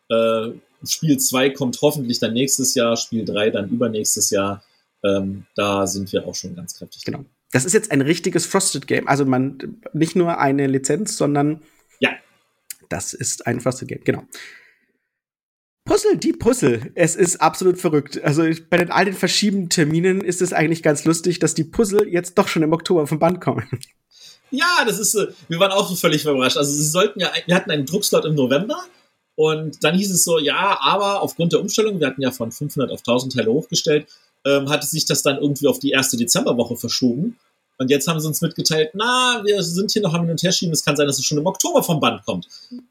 Äh, 0.10 0.50
Spiel 0.86 1.18
2 1.18 1.52
kommt 1.52 1.80
hoffentlich 1.82 2.20
dann 2.20 2.34
nächstes 2.34 2.76
Jahr, 2.76 2.96
Spiel 2.98 3.26
3 3.26 3.50
dann 3.50 3.70
übernächstes 3.70 4.30
Jahr. 4.30 4.64
Ähm, 5.04 5.46
da 5.56 5.88
sind 5.88 6.12
wir 6.12 6.28
auch 6.28 6.36
schon 6.36 6.56
ganz 6.56 6.76
kräftig. 6.76 7.04
Genau. 7.04 7.26
Das 7.52 7.66
ist 7.66 7.74
jetzt 7.74 7.92
ein 7.92 8.02
richtiges 8.02 8.46
Frosted 8.46 8.86
Game. 8.88 9.08
Also 9.08 9.26
man 9.26 9.82
nicht 9.94 10.16
nur 10.16 10.38
eine 10.38 10.68
Lizenz, 10.68 11.18
sondern 11.18 11.62
ja, 12.00 12.12
das 12.90 13.14
ist 13.14 13.48
ein 13.48 13.60
Frosted 13.60 13.88
Game. 13.88 14.04
Genau. 14.04 14.24
Puzzle, 15.86 16.18
die 16.18 16.34
Puzzle. 16.34 16.92
Es 16.94 17.16
ist 17.16 17.42
absolut 17.42 17.80
verrückt. 17.80 18.22
Also 18.24 18.44
bei 18.70 18.78
den 18.78 18.92
all 18.92 19.06
den 19.06 19.16
verschiedenen 19.16 19.70
Terminen 19.70 20.22
ist 20.22 20.42
es 20.42 20.54
eigentlich 20.54 20.84
ganz 20.84 21.06
lustig, 21.06 21.40
dass 21.40 21.56
die 21.56 21.64
Puzzle 21.64 22.08
jetzt 22.08 22.38
doch 22.38 22.48
schon 22.48 22.62
im 22.62 22.74
Oktober 22.74 23.08
vom 23.08 23.18
Band 23.18 23.42
kommen. 23.42 23.68
Ja, 24.52 24.84
das 24.86 25.00
ist, 25.00 25.16
wir 25.48 25.60
waren 25.60 25.72
auch 25.72 25.88
so 25.88 25.96
völlig 25.96 26.24
überrascht. 26.24 26.58
Also 26.58 26.72
sie 26.72 26.86
sollten 26.86 27.20
ja, 27.20 27.32
wir 27.46 27.56
hatten 27.56 27.72
einen 27.72 27.86
Druckslot 27.86 28.26
im 28.26 28.36
November 28.36 28.84
und 29.36 29.84
dann 29.84 29.96
hieß 29.96 30.12
es 30.12 30.24
so, 30.24 30.40
ja, 30.40 30.80
aber 30.82 31.22
aufgrund 31.22 31.54
der 31.54 31.62
Umstellung, 31.62 32.00
wir 32.00 32.08
hatten 32.08 32.22
ja 32.22 32.32
von 32.32 32.52
500 32.52 32.92
auf 32.92 33.00
1000 33.00 33.34
Teile 33.34 33.52
hochgestellt, 33.52 34.08
ähm, 34.46 34.70
hatte 34.70 34.86
sich 34.86 35.06
das 35.06 35.24
dann 35.24 35.38
irgendwie 35.38 35.68
auf 35.68 35.80
die 35.80 35.92
erste 35.92 36.18
Dezemberwoche 36.18 36.76
verschoben. 36.76 37.38
Und 37.78 37.90
jetzt 37.90 38.10
haben 38.10 38.20
sie 38.20 38.28
uns 38.28 38.42
mitgeteilt, 38.42 38.92
na, 38.94 39.42
wir 39.46 39.64
sind 39.64 39.92
hier 39.92 40.02
noch 40.02 40.14
am 40.14 40.24
Hin 40.24 40.32
und 40.32 40.44
Her 40.44 40.52
schieben. 40.52 40.74
Es 40.74 40.84
kann 40.84 40.98
sein, 40.98 41.08
dass 41.08 41.18
es 41.18 41.24
schon 41.24 41.38
im 41.38 41.46
Oktober 41.46 41.82
vom 41.82 42.02
Band 42.02 42.26
kommt. 42.26 42.48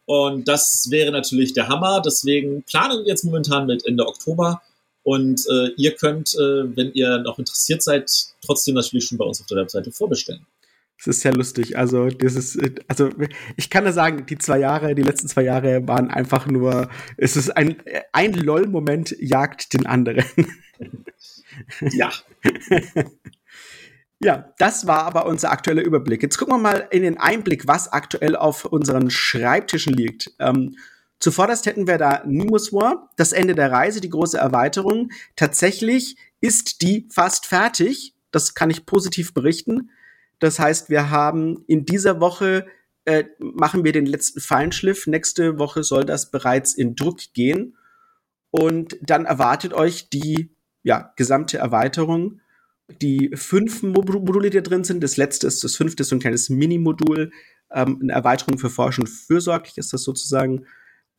Und 0.07 0.49
das 0.49 0.87
wäre 0.91 1.13
natürlich 1.13 1.53
der 1.53 1.69
Hammer. 1.69 2.01
Deswegen 2.01 2.63
planen 2.63 3.01
wir 3.01 3.07
jetzt 3.07 3.25
momentan 3.25 3.67
mit 3.67 3.85
Ende 3.85 4.07
Oktober. 4.07 4.63
Und 5.03 5.47
äh, 5.51 5.69
ihr 5.77 5.95
könnt, 5.95 6.35
äh, 6.35 6.75
wenn 6.75 6.93
ihr 6.95 7.19
noch 7.19 7.39
interessiert 7.39 7.83
seid, 7.83 8.11
trotzdem 8.45 8.77
natürlich 8.77 9.05
schon 9.05 9.19
bei 9.19 9.27
uns 9.27 9.43
auf 9.43 9.47
der 9.47 9.59
Webseite 9.59 9.93
vorbestellen. 9.93 10.47
Das 10.99 11.07
ist 11.07 11.21
sehr 11.21 11.33
lustig. 11.33 11.79
Also, 11.79 12.09
das 12.09 12.35
ist, 12.35 12.59
also, 12.89 13.11
ich 13.57 13.71
kann 13.71 13.85
da 13.85 13.93
sagen, 13.93 14.27
die 14.27 14.37
zwei 14.37 14.59
Jahre, 14.59 14.97
die 14.97 15.03
letzten 15.03 15.29
zwei 15.29 15.43
Jahre 15.43 15.87
waren 15.87 16.11
einfach 16.11 16.47
nur, 16.47 16.91
es 17.17 17.37
ist 17.37 17.57
ein, 17.57 17.77
ein 18.13 18.35
LOL-Moment 18.35 19.15
jagt 19.21 19.75
den 19.75 19.87
anderen. 19.87 20.25
Ja. 21.81 22.11
Ja, 24.21 24.53
das 24.59 24.89
war 24.89 25.05
aber 25.05 25.27
unser 25.27 25.53
aktueller 25.53 25.85
Überblick. 25.85 26.23
Jetzt 26.25 26.39
gucken 26.39 26.55
wir 26.55 26.59
mal 26.59 26.89
in 26.91 27.03
den 27.03 27.19
Einblick, 27.19 27.69
was 27.69 27.93
aktuell 27.93 28.35
auf 28.35 28.65
unseren 28.65 29.11
Schreibtischen 29.11 29.93
liegt. 29.93 30.33
Ähm, 30.41 30.77
zuvorderst 31.21 31.67
hätten 31.67 31.87
wir 31.87 31.99
da 31.99 32.25
Nimus 32.27 32.73
War, 32.73 33.11
das 33.17 33.31
Ende 33.31 33.55
der 33.55 33.71
Reise, 33.71 34.01
die 34.01 34.11
große 34.11 34.37
Erweiterung. 34.37 35.11
Tatsächlich 35.37 36.17
ist 36.41 36.83
die 36.83 37.09
fast 37.13 37.47
fertig. 37.47 38.15
Das 38.33 38.55
kann 38.55 38.71
ich 38.71 38.87
positiv 38.87 39.35
berichten. 39.35 39.91
Das 40.39 40.59
heißt, 40.59 40.91
wir 40.91 41.11
haben 41.11 41.65
in 41.67 41.85
dieser 41.85 42.21
Woche 42.21 42.67
äh, 43.05 43.25
machen 43.39 43.85
wir 43.85 43.93
den 43.93 44.07
letzten 44.07 44.41
Feinschliff. 44.41 45.07
Nächste 45.07 45.59
Woche 45.59 45.83
soll 45.83 46.05
das 46.05 46.31
bereits 46.31 46.75
in 46.75 46.95
Druck 46.95 47.19
gehen. 47.33 47.77
Und 48.51 48.97
dann 49.03 49.25
erwartet 49.25 49.73
euch 49.73 50.11
die 50.11 50.55
ja, 50.83 51.13
gesamte 51.17 51.59
Erweiterung 51.59 52.41
die 53.01 53.31
fünf 53.35 53.83
Module, 53.83 54.51
die 54.51 54.57
da 54.57 54.63
drin 54.63 54.85
sind. 54.85 55.03
Das 55.03 55.17
letzte 55.17 55.47
ist, 55.47 55.63
das 55.63 55.77
fünfte 55.77 56.05
so 56.05 56.17
ein 56.17 56.21
kleines 56.21 56.49
Mini-Modul, 56.49 57.31
ähm, 57.73 57.99
eine 58.03 58.13
Erweiterung 58.13 58.59
für 58.59 58.71
Forschung 58.71 59.07
fürsorglich 59.07 59.79
ist 59.79 59.93
das 59.93 60.03
sozusagen. 60.03 60.67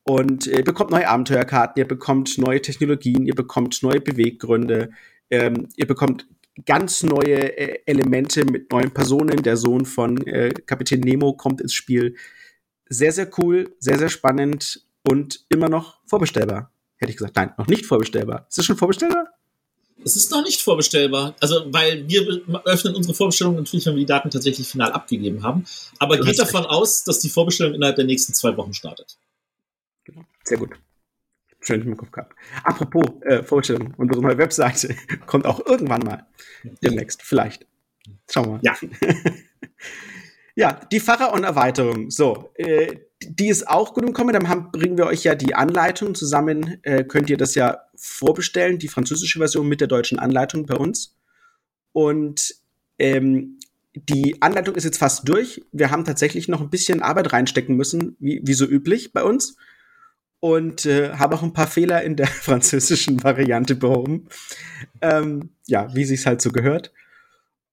Und 0.02 0.46
ihr 0.46 0.64
bekommt 0.64 0.90
neue 0.90 1.08
Abenteuerkarten, 1.08 1.80
ihr 1.80 1.86
bekommt 1.86 2.38
neue 2.38 2.60
Technologien, 2.60 3.26
ihr 3.26 3.34
bekommt 3.34 3.82
neue 3.82 4.00
Beweggründe, 4.00 4.90
ähm, 5.30 5.68
ihr 5.76 5.86
bekommt 5.86 6.26
ganz 6.64 7.02
neue 7.02 7.56
äh, 7.56 7.82
Elemente 7.86 8.44
mit 8.44 8.70
neuen 8.70 8.92
Personen. 8.92 9.42
Der 9.42 9.56
Sohn 9.56 9.84
von 9.84 10.16
äh, 10.26 10.50
Kapitän 10.66 11.00
Nemo 11.00 11.32
kommt 11.34 11.60
ins 11.60 11.74
Spiel. 11.74 12.16
Sehr, 12.88 13.12
sehr 13.12 13.30
cool, 13.38 13.74
sehr, 13.78 13.98
sehr 13.98 14.08
spannend 14.08 14.84
und 15.08 15.44
immer 15.48 15.68
noch 15.68 15.98
vorbestellbar. 16.06 16.72
Hätte 16.96 17.10
ich 17.10 17.16
gesagt, 17.16 17.36
nein, 17.36 17.52
noch 17.56 17.66
nicht 17.66 17.86
vorbestellbar. 17.86 18.46
Ist 18.48 18.58
das 18.58 18.64
schon 18.66 18.76
vorbestellbar? 18.76 19.28
Es 20.04 20.16
ist 20.16 20.30
noch 20.30 20.42
nicht 20.42 20.60
vorbestellbar. 20.62 21.34
Also, 21.40 21.66
weil 21.72 22.08
wir 22.08 22.42
öffnen 22.64 22.94
unsere 22.94 23.14
Vorbestellung 23.14 23.56
natürlich, 23.56 23.86
wenn 23.86 23.94
wir 23.94 24.00
die 24.00 24.06
Daten 24.06 24.30
tatsächlich 24.30 24.66
final 24.66 24.92
abgegeben 24.92 25.42
haben. 25.42 25.64
Aber 25.98 26.16
du 26.16 26.24
geht 26.24 26.38
davon 26.38 26.62
recht. 26.62 26.70
aus, 26.70 27.04
dass 27.04 27.20
die 27.20 27.28
Vorbestellung 27.28 27.74
innerhalb 27.74 27.96
der 27.96 28.06
nächsten 28.06 28.34
zwei 28.34 28.56
Wochen 28.56 28.72
startet. 28.72 29.18
Genau. 30.04 30.24
Sehr 30.44 30.58
gut. 30.58 30.70
Schön 31.60 31.82
im 31.82 31.96
Kopf 31.96 32.10
gehabt. 32.10 32.34
Apropos 32.64 33.04
äh, 33.22 33.42
Vorbestellung, 33.42 33.92
unsere 33.98 34.22
neue 34.22 34.38
Webseite 34.38 34.94
kommt 35.26 35.46
auch 35.46 35.64
irgendwann 35.66 36.00
mal. 36.00 36.26
Demnächst, 36.82 37.22
vielleicht. 37.22 37.66
Schauen 38.30 38.46
wir 38.46 38.52
mal. 38.52 38.60
Ja. 38.62 38.76
ja, 40.54 40.80
die 40.90 41.00
Pfarrer 41.00 41.32
und 41.32 41.44
Erweiterung. 41.44 42.10
So, 42.10 42.50
äh, 42.54 42.96
die 43.22 43.48
ist 43.48 43.68
auch 43.68 43.92
gut 43.92 44.04
im 44.04 44.14
Kommen. 44.14 44.32
Dann 44.32 44.48
haben, 44.48 44.70
bringen 44.72 44.96
wir 44.96 45.06
euch 45.06 45.24
ja 45.24 45.34
die 45.34 45.54
Anleitung 45.54 46.14
zusammen. 46.14 46.78
Äh, 46.82 47.04
könnt 47.04 47.28
ihr 47.28 47.36
das 47.36 47.54
ja 47.54 47.82
vorbestellen, 47.94 48.78
die 48.78 48.88
französische 48.88 49.38
Version 49.38 49.68
mit 49.68 49.80
der 49.80 49.88
deutschen 49.88 50.18
Anleitung 50.18 50.64
bei 50.64 50.76
uns. 50.76 51.14
Und 51.92 52.54
ähm, 52.98 53.58
die 53.94 54.40
Anleitung 54.40 54.76
ist 54.76 54.84
jetzt 54.84 54.98
fast 54.98 55.28
durch. 55.28 55.62
Wir 55.72 55.90
haben 55.90 56.04
tatsächlich 56.04 56.48
noch 56.48 56.60
ein 56.60 56.70
bisschen 56.70 57.02
Arbeit 57.02 57.32
reinstecken 57.32 57.76
müssen, 57.76 58.16
wie, 58.18 58.40
wie 58.44 58.54
so 58.54 58.64
üblich 58.64 59.12
bei 59.12 59.22
uns. 59.22 59.56
Und 60.40 60.86
äh, 60.86 61.12
habe 61.14 61.34
auch 61.34 61.42
ein 61.42 61.52
paar 61.52 61.66
Fehler 61.66 62.02
in 62.02 62.16
der 62.16 62.26
französischen 62.26 63.22
Variante 63.22 63.74
behoben. 63.74 64.28
Ähm, 65.02 65.50
ja, 65.66 65.94
wie 65.94 66.04
sich's 66.04 66.26
halt 66.26 66.40
so 66.40 66.50
gehört. 66.50 66.92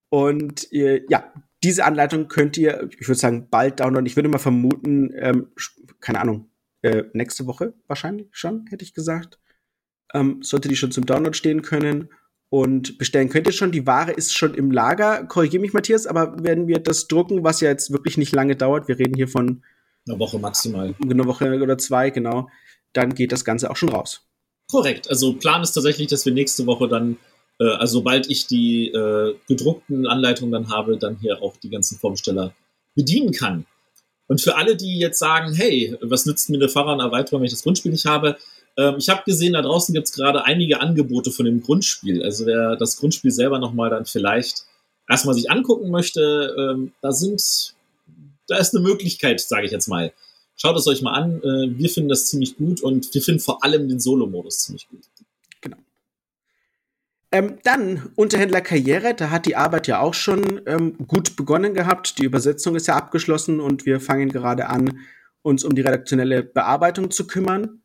Und 0.09 0.71
äh, 0.74 1.05
ja, 1.09 1.33
diese 1.63 1.86
Anleitung 1.86 2.27
könnt 2.27 2.57
ihr, 2.57 2.89
ich 3.00 3.07
würde 3.07 3.19
sagen, 3.19 3.50
bald 3.50 3.79
downloaden. 3.79 4.05
Ich 4.05 4.15
würde 4.15 4.29
mal 4.29 4.38
vermuten, 4.38 5.12
ähm, 5.17 5.47
keine 6.00 6.19
Ahnung, 6.19 6.50
äh, 6.81 7.03
nächste 7.13 7.47
Woche 7.47 7.74
wahrscheinlich 7.88 8.27
schon, 8.31 8.65
hätte 8.69 8.83
ich 8.83 8.93
gesagt 8.93 9.39
ähm, 10.13 10.41
sollte 10.41 10.69
die 10.69 10.75
schon 10.75 10.91
zum 10.91 11.05
Download 11.05 11.36
stehen 11.36 11.62
können. 11.62 12.09
Und 12.50 12.97
bestellen 12.97 13.27
könnt 13.27 13.47
ihr 13.47 13.53
schon. 13.53 13.74
Die 13.74 13.86
Ware 13.86 14.12
ist 14.12 14.38
schon 14.38 14.53
im 14.53 14.71
Lager. 14.71 15.25
Korrigiere 15.25 15.62
mich, 15.62 15.74
Matthias, 15.74 16.07
aber 16.07 16.41
werden 16.41 16.67
wir 16.67 16.79
das 16.79 17.07
drucken, 17.07 17.43
was 17.43 17.59
ja 17.59 17.69
jetzt 17.69 17.91
wirklich 17.91 18.17
nicht 18.17 18.33
lange 18.33 18.55
dauert, 18.55 18.88
wir 18.88 18.97
reden 18.97 19.15
hier 19.15 19.27
von 19.27 19.63
einer 20.07 20.19
Woche 20.19 20.39
maximal. 20.39 20.95
Eine 21.01 21.25
Woche 21.25 21.61
oder 21.61 21.77
zwei, 21.77 22.09
genau. 22.09 22.49
Dann 22.93 23.13
geht 23.15 23.31
das 23.31 23.45
Ganze 23.45 23.69
auch 23.69 23.75
schon 23.75 23.89
raus. 23.89 24.21
Korrekt. 24.69 25.09
Also 25.09 25.33
Plan 25.33 25.63
ist 25.63 25.71
tatsächlich, 25.71 26.07
dass 26.07 26.25
wir 26.25 26.33
nächste 26.33 26.65
Woche 26.65 26.87
dann, 26.87 27.17
äh, 27.59 27.65
also 27.65 27.99
sobald 27.99 28.29
ich 28.29 28.47
die 28.47 28.89
äh, 28.89 29.35
gedruckten 29.47 30.07
Anleitungen 30.07 30.51
dann 30.51 30.69
habe, 30.69 30.97
dann 30.97 31.17
hier 31.21 31.41
auch 31.41 31.55
die 31.57 31.69
ganzen 31.69 31.97
Vorbesteller 31.97 32.53
bedienen 32.95 33.31
kann. 33.31 33.65
Und 34.27 34.41
für 34.41 34.57
alle, 34.57 34.75
die 34.75 34.99
jetzt 34.99 35.19
sagen, 35.19 35.53
hey, 35.53 35.95
was 36.01 36.25
nützt 36.25 36.49
mir 36.49 36.57
eine 36.57 36.69
Fahrraderweiterung, 36.69 37.41
wenn 37.41 37.45
ich 37.45 37.53
das 37.53 37.63
Grundspiel 37.63 37.91
nicht 37.91 38.05
habe, 38.05 38.37
ähm, 38.77 38.95
ich 38.97 39.09
habe 39.09 39.23
gesehen, 39.25 39.53
da 39.53 39.61
draußen 39.61 39.93
gibt 39.93 40.07
es 40.07 40.13
gerade 40.13 40.45
einige 40.45 40.81
Angebote 40.81 41.31
von 41.31 41.45
dem 41.45 41.61
Grundspiel. 41.61 42.23
Also 42.23 42.45
wer 42.45 42.75
das 42.75 42.97
Grundspiel 42.97 43.31
selber 43.31 43.59
nochmal 43.59 43.89
dann 43.89 44.05
vielleicht 44.05 44.65
erstmal 45.09 45.35
sich 45.35 45.49
angucken 45.49 45.89
möchte, 45.89 46.55
ähm, 46.57 46.91
da 47.01 47.11
sind, 47.11 47.73
da 48.48 48.58
ist 48.58 48.75
eine 48.75 48.84
Möglichkeit, 48.84 49.39
sage 49.39 49.66
ich 49.66 49.72
jetzt 49.72 49.88
mal. 49.88 50.13
Schaut 50.56 50.75
es 50.75 50.88
euch 50.88 51.01
mal 51.01 51.13
an. 51.13 51.42
Äh, 51.44 51.77
wir 51.77 51.89
finden 51.89 52.10
das 52.10 52.27
ziemlich 52.27 52.58
gut 52.58 52.82
und 52.82 53.13
wir 53.13 53.22
finden 53.22 53.42
vor 53.42 53.63
allem 53.63 53.88
den 53.88 54.00
Solo-Modus 54.00 54.63
ziemlich 54.63 54.88
gut. 54.89 55.04
Genau. 55.62 55.77
Ähm, 57.32 57.60
dann 57.63 58.12
Unterhändler 58.16 58.62
Karriere, 58.62 59.13
da 59.13 59.30
hat 59.30 59.46
die 59.46 59.56
Arbeit 59.56 59.88
ja 59.88 60.00
auch 60.00 60.13
schon 60.13 60.62
ähm, 60.66 60.98
gut 61.08 61.36
begonnen 61.36 61.74
gehabt. 61.74 62.18
Die 62.18 62.25
Übersetzung 62.25 62.75
ist 62.75 62.88
ja 62.88 62.96
abgeschlossen 62.96 63.60
und 63.60 63.86
wir 63.86 64.00
fangen 64.00 64.30
gerade 64.30 64.68
an, 64.68 65.00
uns 65.44 65.63
um 65.63 65.75
die 65.75 65.82
redaktionelle 65.82 66.42
Bearbeitung 66.44 67.12
zu 67.12 67.27
kümmern. 67.27 67.84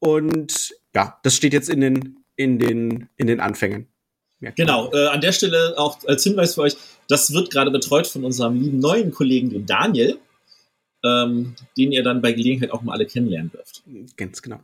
Und 0.00 0.74
ja, 0.94 1.20
das 1.22 1.36
steht 1.36 1.52
jetzt 1.52 1.68
in 1.68 1.80
den, 1.80 2.24
in 2.34 2.58
den, 2.58 3.08
in 3.16 3.28
den 3.28 3.38
Anfängen. 3.38 3.91
Genau, 4.50 4.92
äh, 4.92 5.06
an 5.06 5.20
der 5.20 5.32
Stelle 5.32 5.74
auch 5.76 5.98
als 6.06 6.24
Hinweis 6.24 6.54
für 6.54 6.62
euch, 6.62 6.76
das 7.08 7.32
wird 7.32 7.50
gerade 7.50 7.70
betreut 7.70 8.06
von 8.06 8.24
unserem 8.24 8.60
lieben 8.60 8.80
neuen 8.80 9.12
Kollegen, 9.12 9.50
dem 9.50 9.66
Daniel, 9.66 10.18
ähm, 11.04 11.54
den 11.76 11.92
ihr 11.92 12.02
dann 12.02 12.20
bei 12.20 12.32
Gelegenheit 12.32 12.72
auch 12.72 12.82
mal 12.82 12.94
alle 12.94 13.06
kennenlernen 13.06 13.50
dürft. 13.52 13.82
Ganz 14.16 14.42
genau. 14.42 14.60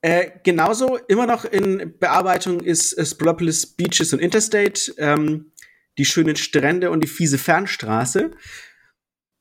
Äh, 0.00 0.30
genauso 0.44 0.98
immer 1.08 1.26
noch 1.26 1.44
in 1.44 1.94
Bearbeitung 1.98 2.60
ist 2.60 2.96
Splopolis 3.04 3.66
Beaches 3.66 4.12
und 4.12 4.20
Interstate, 4.20 4.94
ähm, 4.98 5.50
die 5.98 6.04
schönen 6.04 6.36
Strände 6.36 6.90
und 6.90 7.02
die 7.02 7.08
fiese 7.08 7.38
Fernstraße. 7.38 8.30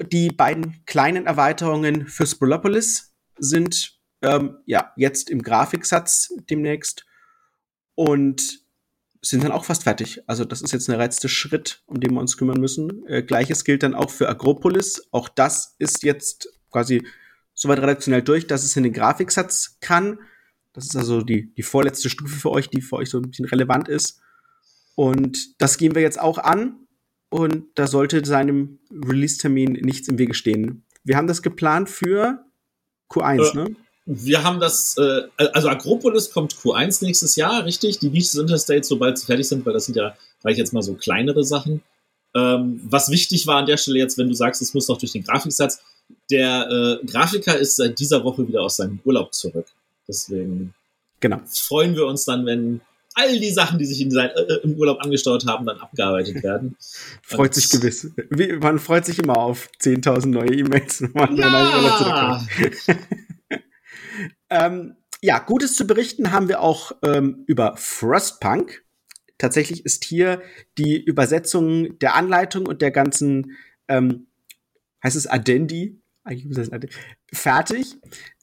Die 0.02 0.30
beiden 0.30 0.84
kleinen 0.86 1.28
Erweiterungen 1.28 2.08
für 2.08 2.26
Spolopolis 2.26 3.14
sind 3.38 4.00
ähm, 4.22 4.58
ja, 4.66 4.92
jetzt 4.96 5.30
im 5.30 5.42
Grafiksatz 5.42 6.34
demnächst 6.50 7.06
und 7.96 8.65
sind 9.30 9.44
dann 9.44 9.52
auch 9.52 9.66
fast 9.66 9.84
fertig. 9.84 10.22
Also 10.28 10.46
das 10.46 10.62
ist 10.62 10.72
jetzt 10.72 10.88
der 10.88 10.98
letzte 10.98 11.30
Schritt, 11.30 11.84
um 11.88 12.00
den 12.00 12.14
wir 12.14 12.20
uns 12.20 12.38
kümmern 12.38 12.60
müssen. 12.60 13.06
Äh, 13.08 13.24
Gleiches 13.24 13.64
gilt 13.64 13.84
dann 13.84 13.96
auch 13.96 14.10
für 14.10 14.30
Agropolis. 14.30 15.08
Auch 15.12 15.30
das 15.30 15.76
ist 15.80 16.04
jetzt 16.04 16.50
quasi 16.72 17.06
soweit 17.54 17.80
redaktionell 17.80 18.22
durch, 18.22 18.48
dass 18.48 18.64
es 18.64 18.76
in 18.76 18.84
den 18.84 18.94
Grafiksatz 18.94 19.78
kann. 19.82 20.20
Das 20.74 20.86
ist 20.86 20.96
also 20.96 21.22
die, 21.22 21.54
die 21.56 21.64
vorletzte 21.64 22.10
Stufe 22.10 22.36
für 22.36 22.52
euch, 22.52 22.70
die 22.70 22.82
für 22.82 22.98
euch 22.98 23.10
so 23.10 23.18
ein 23.18 23.30
bisschen 23.30 23.46
relevant 23.46 23.88
ist. 23.88 24.22
Und 24.96 25.60
das 25.62 25.78
gehen 25.78 25.96
wir 25.96 26.02
jetzt 26.02 26.20
auch 26.20 26.38
an. 26.38 26.80
Und 27.30 27.66
da 27.76 27.88
sollte 27.88 28.24
seinem 28.24 28.80
Release-Termin 28.92 29.74
nichts 29.74 30.08
im 30.08 30.18
Wege 30.18 30.34
stehen. 30.34 30.86
Wir 31.04 31.18
haben 31.18 31.28
das 31.28 31.42
geplant 31.42 31.90
für 31.90 32.46
Q1, 33.10 33.52
äh, 33.52 33.56
ne? 33.56 33.76
Wir 34.06 34.44
haben 34.44 34.60
das, 34.60 34.98
äh, 34.98 35.24
also 35.38 35.68
Agropolis 35.68 36.32
kommt 36.32 36.56
Q1 36.56 37.04
nächstes 37.04 37.36
Jahr, 37.36 37.66
richtig? 37.66 38.00
Die 38.00 38.10
Beaches 38.10 38.36
Interstate, 38.36 38.84
sobald 38.84 39.18
sie 39.18 39.26
fertig 39.26 39.48
sind, 39.48 39.66
weil 39.66 39.74
das 39.74 39.86
sind 39.86 39.96
ja, 39.96 40.16
sag 40.44 40.52
ich 40.52 40.58
jetzt 40.58 40.74
mal 40.74 40.84
so 40.84 40.94
kleinere 40.94 41.44
Sachen. 41.44 41.82
Ähm, 42.36 42.82
was 42.84 43.10
wichtig 43.10 43.48
war 43.48 43.58
an 43.58 43.66
der 43.66 43.78
Stelle 43.78 43.98
jetzt, 43.98 44.18
wenn 44.18 44.28
du 44.28 44.36
sagst, 44.36 44.62
es 44.62 44.74
muss 44.74 44.88
noch 44.88 44.98
durch 44.98 45.14
den 45.14 45.24
Grafiksatz, 45.24 45.82
der 46.30 47.00
äh, 47.02 47.06
Grafiker 47.06 47.58
ist 47.58 47.78
seit 47.78 47.98
dieser 47.98 48.24
Woche 48.24 48.48
wieder 48.48 48.62
aus 48.62 48.76
seinem 48.76 49.00
Urlaub 49.06 49.34
zurück. 49.34 49.66
Deswegen 50.08 50.74
genau. 51.20 51.42
freuen 51.48 51.96
wir 51.96 52.06
uns 52.06 52.26
dann, 52.26 52.46
wenn 52.46 52.82
all 53.16 53.40
die 53.40 53.52
Sachen, 53.52 53.80
die 53.80 53.86
sich 53.86 54.02
in 54.02 54.16
äh, 54.16 54.30
im 54.64 54.76
Urlaub 54.76 55.04
angestaut 55.04 55.48
haben, 55.48 55.66
dann 55.66 55.80
abgearbeitet 55.80 56.44
werden. 56.44 56.76
freut 57.24 57.56
sich 57.56 57.70
gewiss. 57.70 58.12
Wie, 58.30 58.54
man 58.54 58.78
freut 58.78 59.06
sich 59.06 59.18
immer 59.18 59.38
auf 59.38 59.70
10.000 59.82 60.28
neue 60.28 60.54
E-Mails. 60.54 61.04
Ja! 61.36 62.46
Ähm, 64.50 64.96
ja, 65.22 65.40
Gutes 65.40 65.76
zu 65.76 65.88
berichten 65.88 66.32
haben 66.32 66.48
wir 66.48 66.62
auch 66.62 66.92
ähm, 67.04 67.44
über 67.48 67.76
Frostpunk. 67.78 68.84
Tatsächlich 69.38 69.86
ist 69.86 70.06
hier 70.06 70.42
die 70.78 71.04
Übersetzung 71.04 71.98
der 72.00 72.16
Anleitung 72.16 72.68
und 72.68 72.82
der 72.82 72.92
ganzen, 72.92 73.58
ähm, 73.88 74.28
heißt 75.04 75.16
es 75.16 75.28
Addendi? 75.28 76.00
Fertig. 77.34 77.98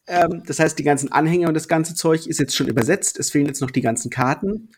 Ähm, 0.06 0.42
das 0.46 0.58
heißt, 0.58 0.78
die 0.78 0.82
ganzen 0.82 1.12
Anhänger 1.12 1.48
und 1.48 1.54
das 1.54 1.68
ganze 1.68 1.94
Zeug 1.94 2.26
ist 2.26 2.40
jetzt 2.40 2.56
schon 2.56 2.68
übersetzt. 2.68 3.18
Es 3.18 3.30
fehlen 3.30 3.46
jetzt 3.46 3.60
noch 3.60 3.70
die 3.70 3.80
ganzen 3.80 4.10
Karten. 4.10 4.70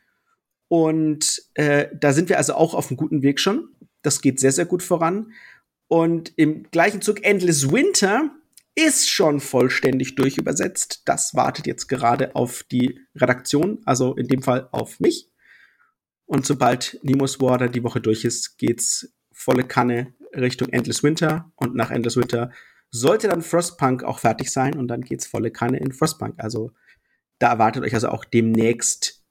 Und 0.69 1.43
äh, 1.55 1.89
da 1.99 2.13
sind 2.13 2.29
wir 2.29 2.39
also 2.39 2.55
auch 2.55 2.75
auf 2.75 2.89
einem 2.89 2.97
guten 2.97 3.23
Weg 3.23 3.41
schon. 3.41 3.69
Das 4.03 4.21
geht 4.21 4.41
sehr, 4.41 4.53
sehr 4.53 4.67
gut 4.67 4.83
voran. 4.83 5.33
Und 5.89 6.33
im 6.37 6.65
gleichen 6.71 7.01
Zug 7.01 7.25
Endless 7.25 7.71
Winter 7.71 8.31
ist 8.75 9.09
schon 9.11 9.41
vollständig 9.41 10.17
durchübersetzt. 10.17 11.03
Das 11.07 11.35
wartet 11.35 11.67
jetzt 11.67 11.87
gerade 11.89 12.35
auf 12.35 12.65
die 12.65 13.01
Redaktion, 13.15 13.81
also 13.85 14.15
in 14.15 14.27
dem 14.27 14.43
Fall 14.43 14.69
auf 14.73 15.01
mich. 15.01 15.31
Und 16.27 16.47
sobald 16.47 16.99
Nemo's 17.03 17.41
Water 17.41 17.69
die 17.69 17.85
Woche 17.85 18.01
durch 18.01 18.25
ist, 18.25 18.59
geht's 18.59 19.15
volle 19.33 19.65
Kanne 19.65 20.15
Richtung 20.35 20.69
Endless 20.71 21.03
Winter. 21.03 21.53
Und 21.57 21.75
nach 21.75 21.91
Endless 21.91 22.17
Winter 22.17 22.51
sollte 22.91 23.29
dann 23.29 23.43
Frostpunk 23.43 24.05
auch 24.05 24.19
fertig 24.19 24.51
sein 24.51 24.77
und 24.77 24.89
dann 24.89 25.03
geht's 25.03 25.27
volle 25.27 25.51
Kanne 25.51 25.79
in 25.79 25.93
Frostpunk. 25.93 26.35
Also 26.39 26.71
da 27.39 27.51
erwartet 27.51 27.85
euch 27.85 27.95
also 27.95 28.09
auch 28.09 28.25
demnächst 28.25 29.25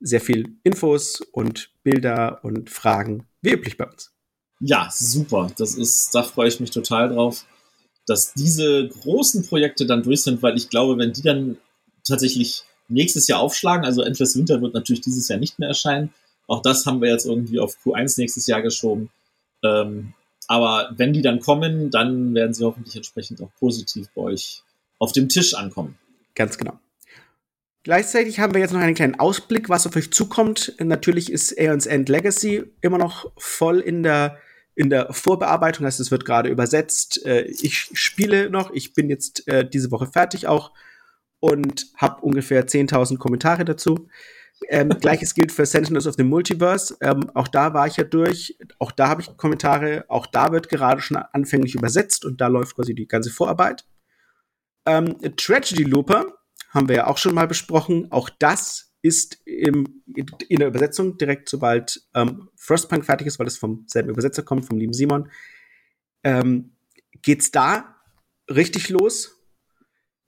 sehr 0.00 0.20
viel 0.20 0.58
Infos 0.64 1.20
und 1.20 1.72
Bilder 1.82 2.44
und 2.44 2.70
Fragen, 2.70 3.26
wie 3.40 3.52
üblich 3.52 3.76
bei 3.76 3.86
uns. 3.86 4.12
Ja, 4.60 4.88
super. 4.90 5.50
Das 5.56 5.74
ist, 5.74 6.14
da 6.14 6.22
freue 6.22 6.48
ich 6.48 6.60
mich 6.60 6.70
total 6.70 7.08
drauf, 7.08 7.46
dass 8.06 8.34
diese 8.34 8.88
großen 8.88 9.46
Projekte 9.46 9.86
dann 9.86 10.02
durch 10.02 10.22
sind, 10.22 10.42
weil 10.42 10.56
ich 10.56 10.68
glaube, 10.68 10.98
wenn 10.98 11.12
die 11.12 11.22
dann 11.22 11.56
tatsächlich 12.06 12.64
nächstes 12.88 13.28
Jahr 13.28 13.40
aufschlagen, 13.40 13.84
also 13.84 14.02
Endless 14.02 14.36
Winter 14.36 14.60
wird 14.60 14.74
natürlich 14.74 15.00
dieses 15.00 15.28
Jahr 15.28 15.38
nicht 15.38 15.58
mehr 15.58 15.68
erscheinen. 15.68 16.12
Auch 16.46 16.60
das 16.60 16.84
haben 16.84 17.00
wir 17.00 17.10
jetzt 17.10 17.26
irgendwie 17.26 17.60
auf 17.60 17.76
Q1 17.84 18.18
nächstes 18.18 18.46
Jahr 18.46 18.60
geschoben. 18.60 19.10
Ähm, 19.62 20.12
aber 20.46 20.90
wenn 20.96 21.12
die 21.12 21.22
dann 21.22 21.40
kommen, 21.40 21.90
dann 21.90 22.34
werden 22.34 22.52
sie 22.52 22.64
hoffentlich 22.64 22.96
entsprechend 22.96 23.40
auch 23.40 23.50
positiv 23.58 24.08
bei 24.14 24.22
euch 24.22 24.62
auf 24.98 25.12
dem 25.12 25.28
Tisch 25.28 25.54
ankommen. 25.54 25.98
Ganz 26.34 26.58
genau. 26.58 26.78
Gleichzeitig 27.82 28.40
haben 28.40 28.54
wir 28.54 28.60
jetzt 28.60 28.72
noch 28.72 28.80
einen 28.80 28.94
kleinen 28.94 29.18
Ausblick, 29.18 29.68
was 29.68 29.86
auf 29.86 29.94
euch 29.94 30.10
zukommt. 30.10 30.74
Natürlich 30.78 31.30
ist 31.30 31.56
Aeons 31.58 31.86
End 31.86 32.08
Legacy 32.08 32.64
immer 32.80 32.98
noch 32.98 33.30
voll 33.36 33.80
in 33.80 34.02
der, 34.02 34.38
in 34.74 34.90
der 34.90 35.12
Vorbearbeitung. 35.12 35.86
heißt, 35.86 36.00
es 36.00 36.10
wird 36.10 36.24
gerade 36.24 36.48
übersetzt. 36.48 37.24
Äh, 37.24 37.42
ich 37.42 37.90
spiele 37.92 38.50
noch. 38.50 38.72
Ich 38.72 38.92
bin 38.94 39.08
jetzt 39.08 39.46
äh, 39.48 39.68
diese 39.68 39.90
Woche 39.90 40.06
fertig 40.06 40.46
auch 40.46 40.72
und 41.40 41.86
habe 41.96 42.22
ungefähr 42.22 42.66
10.000 42.66 43.18
Kommentare 43.18 43.64
dazu. 43.64 44.08
Ähm, 44.68 44.88
Gleiches 45.00 45.34
gilt 45.34 45.52
für 45.52 45.66
Sentinels 45.66 46.06
of 46.06 46.14
the 46.14 46.24
Multiverse. 46.24 46.96
Ähm, 47.00 47.30
auch 47.34 47.48
da 47.48 47.74
war 47.74 47.86
ich 47.86 47.96
ja 47.96 48.04
durch. 48.04 48.56
Auch 48.78 48.92
da 48.92 49.08
habe 49.08 49.22
ich 49.22 49.36
Kommentare. 49.36 50.04
Auch 50.08 50.26
da 50.26 50.52
wird 50.52 50.68
gerade 50.68 51.00
schon 51.00 51.16
anfänglich 51.16 51.74
übersetzt 51.74 52.24
und 52.24 52.40
da 52.40 52.46
läuft 52.46 52.76
quasi 52.76 52.94
die 52.94 53.06
ganze 53.06 53.30
Vorarbeit. 53.30 53.84
Ähm, 54.86 55.16
Tragedy 55.36 55.84
Looper 55.84 56.26
haben 56.70 56.88
wir 56.88 56.96
ja 56.96 57.06
auch 57.06 57.18
schon 57.18 57.34
mal 57.34 57.46
besprochen. 57.46 58.10
Auch 58.10 58.28
das 58.30 58.93
ist 59.04 59.38
im, 59.44 60.02
in 60.48 60.60
der 60.60 60.68
Übersetzung 60.68 61.18
direkt, 61.18 61.50
sobald 61.50 62.08
ähm, 62.14 62.48
Frostpunk 62.56 63.04
fertig 63.04 63.26
ist, 63.26 63.38
weil 63.38 63.46
es 63.46 63.58
vom 63.58 63.84
selben 63.86 64.08
Übersetzer 64.08 64.42
kommt, 64.42 64.64
vom 64.64 64.78
lieben 64.78 64.94
Simon, 64.94 65.28
ähm, 66.22 66.72
geht's 67.20 67.50
da 67.50 67.96
richtig 68.50 68.88
los. 68.88 69.38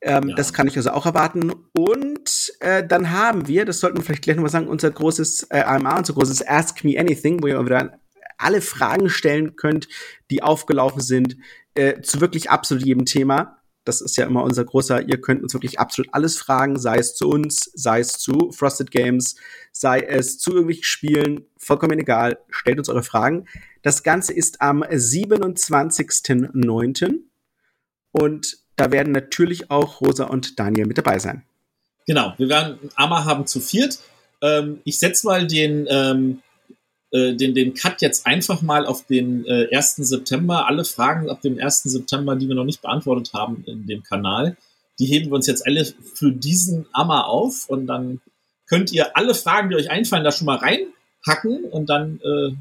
Ähm, 0.03 0.29
ja. 0.29 0.37
Das 0.37 0.53
kann 0.53 0.69
ich 0.69 0.77
also 0.77 0.91
auch 0.91 1.07
erwarten. 1.07 1.55
Und 1.73 2.53
äh, 2.61 2.87
dann 2.87 3.13
haben 3.13 3.49
wir, 3.49 3.65
das 3.65 3.81
sollten 3.81 3.97
wir 3.97 4.05
vielleicht 4.05 4.25
gleich 4.25 4.37
nochmal 4.37 4.53
sagen, 4.53 4.69
unser 4.69 4.91
großes 4.91 5.45
äh, 5.45 5.63
AMA, 5.63 5.97
unser 5.97 6.13
großes 6.13 6.47
Ask 6.47 6.85
Me 6.85 7.01
Anything, 7.01 7.43
wo 7.43 7.47
ihr 7.47 7.65
wieder 7.65 7.99
alle 8.37 8.61
Fragen 8.61 9.09
stellen 9.09 9.57
könnt, 9.57 9.89
die 10.31 10.43
aufgelaufen 10.43 11.01
sind, 11.01 11.39
äh, 11.75 12.03
zu 12.03 12.21
wirklich 12.21 12.51
absolut 12.51 12.85
jedem 12.85 13.07
Thema. 13.07 13.63
Das 13.87 14.01
ist 14.01 14.17
ja 14.17 14.27
immer 14.27 14.43
unser 14.43 14.65
großer, 14.65 15.09
ihr 15.09 15.21
könnt 15.21 15.43
uns 15.43 15.55
wirklich 15.55 15.79
absolut 15.79 16.13
alles 16.13 16.37
fragen, 16.37 16.77
sei 16.79 16.99
es 16.99 17.15
zu 17.15 17.29
uns, 17.29 17.71
sei 17.75 18.01
es 18.01 18.19
zu 18.19 18.51
Frosted 18.51 18.91
Games, 18.91 19.37
sei 19.73 20.01
es 20.01 20.39
zu 20.39 20.51
irgendwelchen 20.51 20.85
Spielen, 20.85 21.45
vollkommen 21.57 21.99
egal, 21.99 22.39
stellt 22.51 22.79
uns 22.79 22.89
eure 22.89 23.05
Fragen. 23.05 23.47
Das 23.83 24.03
Ganze 24.03 24.33
ist 24.33 24.61
am 24.61 24.83
27.09. 24.83 27.21
Und 28.11 28.59
da 28.75 28.91
werden 28.91 29.13
natürlich 29.13 29.71
auch 29.71 30.01
Rosa 30.01 30.25
und 30.25 30.59
Daniel 30.59 30.87
mit 30.87 30.99
dabei 30.99 31.21
sein. 31.21 31.45
Genau, 32.07 32.35
wir 32.39 32.49
werden 32.49 32.79
Amma 32.97 33.25
haben 33.25 33.47
zu 33.47 33.61
viert. 33.61 34.01
Ähm, 34.43 34.81
ich 34.85 34.99
setze 34.99 35.27
mal 35.27 35.47
den 35.47 35.87
ähm, 35.89 36.43
äh, 37.17 37.35
den, 37.35 37.55
den 37.55 37.75
Cut 37.75 38.03
jetzt 38.03 38.27
einfach 38.27 38.63
mal 38.63 38.87
auf 38.87 39.07
den 39.07 39.45
äh, 39.47 39.75
1. 39.75 39.97
September. 39.97 40.67
Alle 40.67 40.85
Fragen 40.85 41.31
ab 41.31 41.41
dem 41.41 41.59
1. 41.59 41.85
September, 41.85 42.37
die 42.37 42.49
wir 42.49 42.55
noch 42.55 42.65
nicht 42.65 42.83
beantwortet 42.83 43.33
haben 43.33 43.65
in 43.67 43.87
dem 43.87 44.03
Kanal, 44.03 44.57
die 44.99 45.07
heben 45.07 45.27
wir 45.27 45.35
uns 45.35 45.47
jetzt 45.47 45.67
alle 45.67 45.85
für 46.15 46.33
diesen 46.33 46.87
Ammer 46.93 47.27
auf 47.27 47.69
und 47.69 47.87
dann 47.87 48.21
könnt 48.67 48.93
ihr 48.93 49.17
alle 49.17 49.35
Fragen, 49.35 49.71
die 49.71 49.77
euch 49.77 49.91
einfallen, 49.91 50.25
da 50.25 50.33
schon 50.33 50.47
mal 50.47 50.57
reinhacken 50.57 51.65
und 51.65 51.89
dann 51.89 52.21
äh, 52.25 52.57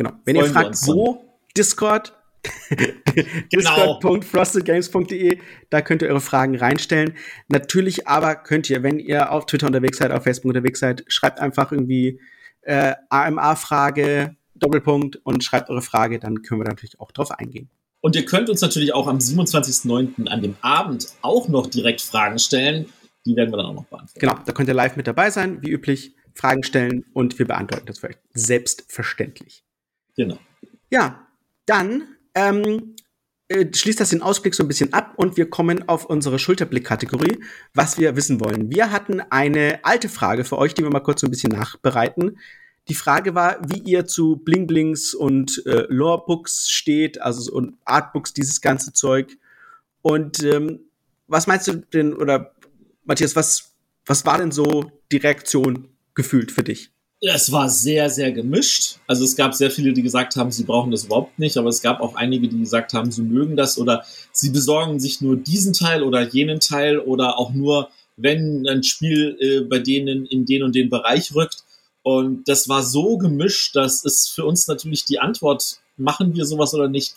Genau. 0.00 0.12
Wenn 0.24 0.36
ihr 0.36 0.46
fragt, 0.46 0.76
wo 0.86 1.22
Discord, 1.54 2.14
genau. 2.70 3.98
discord.frostedgames.de, 4.00 5.38
da 5.68 5.82
könnt 5.82 6.00
ihr 6.00 6.08
eure 6.08 6.22
Fragen 6.22 6.56
reinstellen. 6.56 7.18
Natürlich 7.48 8.08
aber 8.08 8.34
könnt 8.34 8.70
ihr, 8.70 8.82
wenn 8.82 8.98
ihr 8.98 9.30
auf 9.30 9.44
Twitter 9.44 9.66
unterwegs 9.66 9.98
seid, 9.98 10.10
auf 10.10 10.22
Facebook 10.22 10.48
unterwegs 10.48 10.80
seid, 10.80 11.04
schreibt 11.08 11.38
einfach 11.38 11.70
irgendwie 11.70 12.18
äh, 12.62 12.94
AMA-Frage, 13.08 14.36
Doppelpunkt 14.54 15.16
und 15.24 15.42
schreibt 15.42 15.70
eure 15.70 15.82
Frage, 15.82 16.18
dann 16.18 16.42
können 16.42 16.60
wir 16.60 16.68
natürlich 16.68 17.00
auch 17.00 17.12
drauf 17.12 17.30
eingehen. 17.30 17.70
Und 18.00 18.16
ihr 18.16 18.24
könnt 18.24 18.48
uns 18.48 18.60
natürlich 18.60 18.94
auch 18.94 19.06
am 19.06 19.18
27.09. 19.18 20.26
an 20.28 20.42
dem 20.42 20.56
Abend 20.62 21.08
auch 21.22 21.48
noch 21.48 21.66
direkt 21.66 22.00
Fragen 22.00 22.38
stellen. 22.38 22.86
Die 23.26 23.36
werden 23.36 23.52
wir 23.52 23.58
dann 23.58 23.66
auch 23.66 23.74
noch 23.74 23.84
beantworten. 23.84 24.20
Genau, 24.20 24.38
da 24.44 24.52
könnt 24.52 24.68
ihr 24.68 24.74
live 24.74 24.96
mit 24.96 25.06
dabei 25.06 25.30
sein, 25.30 25.62
wie 25.62 25.70
üblich, 25.70 26.14
Fragen 26.34 26.62
stellen 26.62 27.04
und 27.12 27.38
wir 27.38 27.46
beantworten 27.46 27.86
das 27.86 27.98
für 27.98 28.08
euch. 28.08 28.16
Selbstverständlich. 28.32 29.64
Genau. 30.16 30.38
Ja, 30.90 31.26
dann 31.66 32.16
ähm, 32.34 32.62
äh, 32.64 32.99
schließt 33.50 33.98
das 33.98 34.10
den 34.10 34.22
Ausblick 34.22 34.54
so 34.54 34.62
ein 34.62 34.68
bisschen 34.68 34.92
ab 34.92 35.14
und 35.16 35.36
wir 35.36 35.50
kommen 35.50 35.88
auf 35.88 36.04
unsere 36.04 36.38
Schulterblick-Kategorie, 36.38 37.40
was 37.74 37.98
wir 37.98 38.14
wissen 38.14 38.40
wollen. 38.40 38.70
Wir 38.70 38.92
hatten 38.92 39.20
eine 39.20 39.80
alte 39.84 40.08
Frage 40.08 40.44
für 40.44 40.56
euch, 40.56 40.74
die 40.74 40.82
wir 40.82 40.90
mal 40.90 41.00
kurz 41.00 41.20
so 41.20 41.26
ein 41.26 41.30
bisschen 41.30 41.52
nachbereiten. 41.52 42.38
Die 42.88 42.94
Frage 42.94 43.34
war, 43.34 43.58
wie 43.68 43.80
ihr 43.80 44.06
zu 44.06 44.36
Bling-Blings 44.36 45.14
und 45.14 45.64
äh, 45.66 45.86
Lore-Books 45.88 46.70
steht, 46.70 47.20
also 47.20 47.52
und 47.52 47.76
Artbooks, 47.84 48.32
dieses 48.32 48.60
ganze 48.60 48.92
Zeug. 48.92 49.36
Und 50.02 50.42
ähm, 50.44 50.80
was 51.26 51.46
meinst 51.46 51.66
du 51.66 51.74
denn, 51.74 52.14
oder 52.14 52.54
Matthias, 53.04 53.34
was, 53.34 53.72
was 54.06 54.24
war 54.24 54.38
denn 54.38 54.52
so 54.52 54.90
die 55.10 55.18
Reaktion 55.18 55.88
gefühlt 56.14 56.52
für 56.52 56.62
dich? 56.62 56.92
Es 57.22 57.52
war 57.52 57.68
sehr, 57.68 58.08
sehr 58.08 58.32
gemischt. 58.32 58.96
Also 59.06 59.24
es 59.24 59.36
gab 59.36 59.54
sehr 59.54 59.70
viele, 59.70 59.92
die 59.92 60.02
gesagt 60.02 60.36
haben, 60.36 60.50
sie 60.50 60.64
brauchen 60.64 60.90
das 60.90 61.04
überhaupt 61.04 61.38
nicht, 61.38 61.58
aber 61.58 61.68
es 61.68 61.82
gab 61.82 62.00
auch 62.00 62.14
einige, 62.14 62.48
die 62.48 62.58
gesagt 62.58 62.94
haben, 62.94 63.12
sie 63.12 63.22
mögen 63.22 63.56
das 63.56 63.76
oder 63.76 64.04
sie 64.32 64.50
besorgen 64.50 64.98
sich 64.98 65.20
nur 65.20 65.36
diesen 65.36 65.74
Teil 65.74 66.02
oder 66.02 66.26
jenen 66.26 66.60
Teil 66.60 66.98
oder 66.98 67.38
auch 67.38 67.52
nur, 67.52 67.90
wenn 68.16 68.66
ein 68.66 68.82
Spiel 68.82 69.36
äh, 69.38 69.60
bei 69.60 69.80
denen 69.80 70.24
in 70.24 70.46
den 70.46 70.62
und 70.62 70.74
den 70.74 70.88
Bereich 70.88 71.34
rückt. 71.34 71.64
Und 72.02 72.48
das 72.48 72.70
war 72.70 72.82
so 72.82 73.18
gemischt, 73.18 73.76
dass 73.76 74.02
es 74.06 74.28
für 74.28 74.46
uns 74.46 74.66
natürlich 74.66 75.04
die 75.04 75.18
Antwort, 75.18 75.80
machen 75.98 76.34
wir 76.34 76.46
sowas 76.46 76.72
oder 76.72 76.88
nicht, 76.88 77.14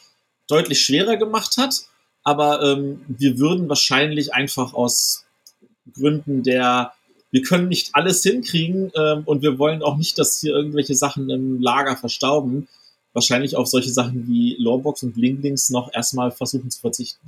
deutlich 0.48 0.82
schwerer 0.82 1.16
gemacht 1.16 1.56
hat. 1.56 1.84
Aber 2.24 2.62
ähm, 2.62 3.06
wir 3.08 3.40
würden 3.40 3.70
wahrscheinlich 3.70 4.34
einfach 4.34 4.74
aus 4.74 5.26
Gründen 5.94 6.44
der 6.44 6.94
wir 7.34 7.42
können 7.42 7.68
nicht 7.68 7.96
alles 7.96 8.22
hinkriegen 8.22 8.92
ähm, 8.96 9.24
und 9.26 9.42
wir 9.42 9.58
wollen 9.58 9.82
auch 9.82 9.98
nicht, 9.98 10.20
dass 10.20 10.40
hier 10.40 10.54
irgendwelche 10.54 10.94
Sachen 10.94 11.32
im 11.32 11.60
Lager 11.60 11.98
verstauben. 11.98 12.68
Wahrscheinlich 13.12 13.56
auf 13.56 13.68
solche 13.68 13.90
Sachen 13.90 14.28
wie 14.28 14.56
Lorebox 14.60 15.02
und 15.02 15.16
Blinklings 15.16 15.72
noch 15.72 15.92
erstmal 15.92 16.30
versuchen 16.30 16.70
zu 16.70 16.80
verzichten. 16.80 17.26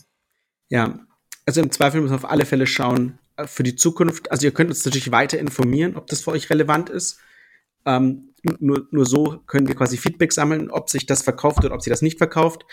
Ja, 0.70 1.00
also 1.48 1.60
im 1.60 1.72
Zweifel 1.72 2.02
müssen 2.02 2.12
wir 2.14 2.18
auf 2.18 2.30
alle 2.30 2.46
Fälle 2.46 2.68
schauen 2.68 3.18
äh, 3.36 3.48
für 3.48 3.64
die 3.64 3.76
Zukunft. 3.76 4.30
Also 4.30 4.46
ihr 4.46 4.52
könnt 4.52 4.70
uns 4.70 4.86
natürlich 4.86 5.12
weiter 5.12 5.40
informieren, 5.40 5.96
ob 5.96 6.06
das 6.06 6.22
für 6.22 6.32
euch 6.32 6.52
relevant 6.52 6.92
ist. 6.92 7.18
Ähm, 7.88 8.30
nur, 8.60 8.88
nur 8.92 9.08
so 9.08 9.40
können 9.48 9.68
wir 9.68 9.74
quasi 9.74 9.98
Feedback 9.98 10.34
sammeln, 10.34 10.70
ob 10.70 10.92
sich 10.92 11.08
das 11.08 11.24
verkauft 11.24 11.66
oder 11.66 11.74
ob 11.74 11.82
sich 11.82 11.90
das 11.90 12.04
nicht 12.04 12.20
verkauft. 12.20 12.64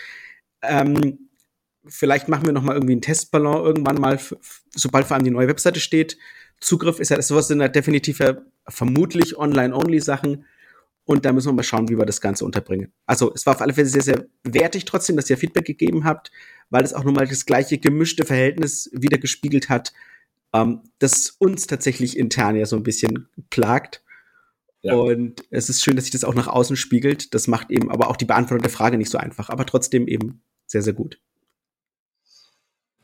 Ähm, 0.61 1.29
vielleicht 1.83 2.27
machen 2.27 2.45
wir 2.45 2.53
noch 2.53 2.61
mal 2.61 2.75
irgendwie 2.75 2.93
einen 2.93 3.01
Testballon 3.01 3.65
irgendwann 3.65 3.99
mal, 3.99 4.19
sobald 4.75 5.07
vor 5.07 5.15
allem 5.15 5.25
die 5.25 5.31
neue 5.31 5.47
Webseite 5.47 5.79
steht 5.79 6.19
Zugriff 6.59 6.99
ist 6.99 7.09
ja, 7.09 7.21
sowas 7.21 7.47
sind 7.47 7.61
halt 7.61 7.75
definitiv 7.75 8.19
ja 8.19 8.37
vermutlich 8.67 9.37
Online-Only-Sachen. 9.37 10.45
Und 11.05 11.25
da 11.25 11.33
müssen 11.33 11.49
wir 11.49 11.53
mal 11.53 11.63
schauen, 11.63 11.89
wie 11.89 11.97
wir 11.97 12.05
das 12.05 12.21
Ganze 12.21 12.45
unterbringen. 12.45 12.93
Also 13.05 13.33
es 13.33 13.45
war 13.45 13.55
auf 13.55 13.61
alle 13.61 13.73
Fälle 13.73 13.87
sehr, 13.87 14.01
sehr 14.01 14.25
wertig 14.43 14.85
trotzdem, 14.85 15.17
dass 15.17 15.29
ihr 15.29 15.37
Feedback 15.37 15.65
gegeben 15.65 16.05
habt, 16.05 16.31
weil 16.69 16.83
es 16.83 16.93
auch 16.93 17.03
nochmal 17.03 17.27
das 17.27 17.45
gleiche 17.45 17.77
gemischte 17.77 18.25
Verhältnis 18.25 18.89
wieder 18.93 19.17
gespiegelt 19.17 19.67
hat, 19.67 19.91
ähm, 20.53 20.81
das 20.99 21.31
uns 21.39 21.67
tatsächlich 21.67 22.17
intern 22.17 22.55
ja 22.55 22.65
so 22.65 22.77
ein 22.77 22.83
bisschen 22.83 23.27
plagt. 23.49 24.01
Ja. 24.81 24.95
Und 24.95 25.43
es 25.49 25.69
ist 25.69 25.83
schön, 25.83 25.95
dass 25.95 26.05
sich 26.05 26.11
das 26.11 26.23
auch 26.23 26.35
nach 26.35 26.47
außen 26.47 26.77
spiegelt. 26.77 27.33
Das 27.33 27.47
macht 27.47 27.69
eben 27.69 27.91
aber 27.91 28.09
auch 28.09 28.17
die 28.17 28.25
Beantwortung 28.25 28.63
der 28.63 28.71
Frage 28.71 28.97
nicht 28.97 29.09
so 29.09 29.17
einfach, 29.17 29.49
aber 29.49 29.65
trotzdem 29.65 30.07
eben 30.07 30.41
sehr, 30.67 30.81
sehr 30.81 30.93
gut. 30.93 31.19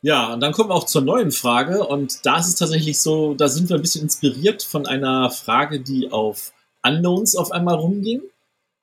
Ja, 0.02 0.34
und 0.34 0.40
dann 0.40 0.54
kommen 0.54 0.70
wir 0.70 0.76
auch 0.76 0.86
zur 0.86 1.02
neuen 1.02 1.32
Frage. 1.32 1.86
Und 1.86 2.26
da 2.26 2.40
ist 2.40 2.48
es 2.48 2.56
tatsächlich 2.56 3.00
so, 3.00 3.34
da 3.34 3.50
sind 3.50 3.70
wir 3.70 3.76
ein 3.76 3.82
bisschen 3.82 4.04
inspiriert 4.04 4.64
von 4.64 4.86
einer 4.86 5.30
Frage, 5.30 5.82
die 5.82 6.12
auf 6.12 6.54
Unknowns 6.84 7.36
auf 7.36 7.52
einmal 7.52 7.76
rumging. 7.76 8.22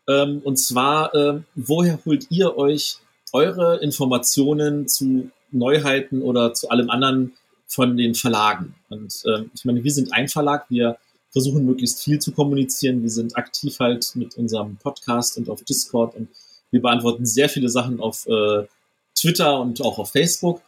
Ähm, 0.09 0.40
und 0.44 0.57
zwar, 0.57 1.14
äh, 1.14 1.40
woher 1.55 1.98
holt 2.05 2.26
ihr 2.31 2.57
euch 2.57 2.98
eure 3.33 3.79
Informationen 3.79 4.88
zu 4.88 5.31
Neuheiten 5.50 6.22
oder 6.22 6.52
zu 6.55 6.68
allem 6.68 6.90
anderen 6.90 7.33
von 7.66 7.96
den 7.96 8.14
Verlagen? 8.14 8.74
Und 8.90 9.22
äh, 9.24 9.44
ich 9.55 9.64
meine, 9.64 9.83
wir 9.83 9.92
sind 9.92 10.12
ein 10.12 10.29
Verlag, 10.29 10.66
wir 10.68 10.98
versuchen 11.31 11.64
möglichst 11.64 12.02
viel 12.02 12.18
zu 12.18 12.33
kommunizieren. 12.33 13.02
Wir 13.02 13.11
sind 13.11 13.37
aktiv 13.37 13.79
halt 13.81 14.11
mit 14.14 14.37
unserem 14.37 14.76
Podcast 14.76 15.37
und 15.38 15.50
auf 15.50 15.62
Discord 15.64 16.14
und 16.14 16.29
wir 16.70 16.81
beantworten 16.81 17.26
sehr 17.26 17.48
viele 17.48 17.68
Sachen 17.68 18.00
auf 18.00 18.26
äh, 18.26 18.66
Twitter 19.14 19.61
und 19.61 19.81
auch 19.83 19.98
auf 19.98 20.12
Facebook. 20.12 20.62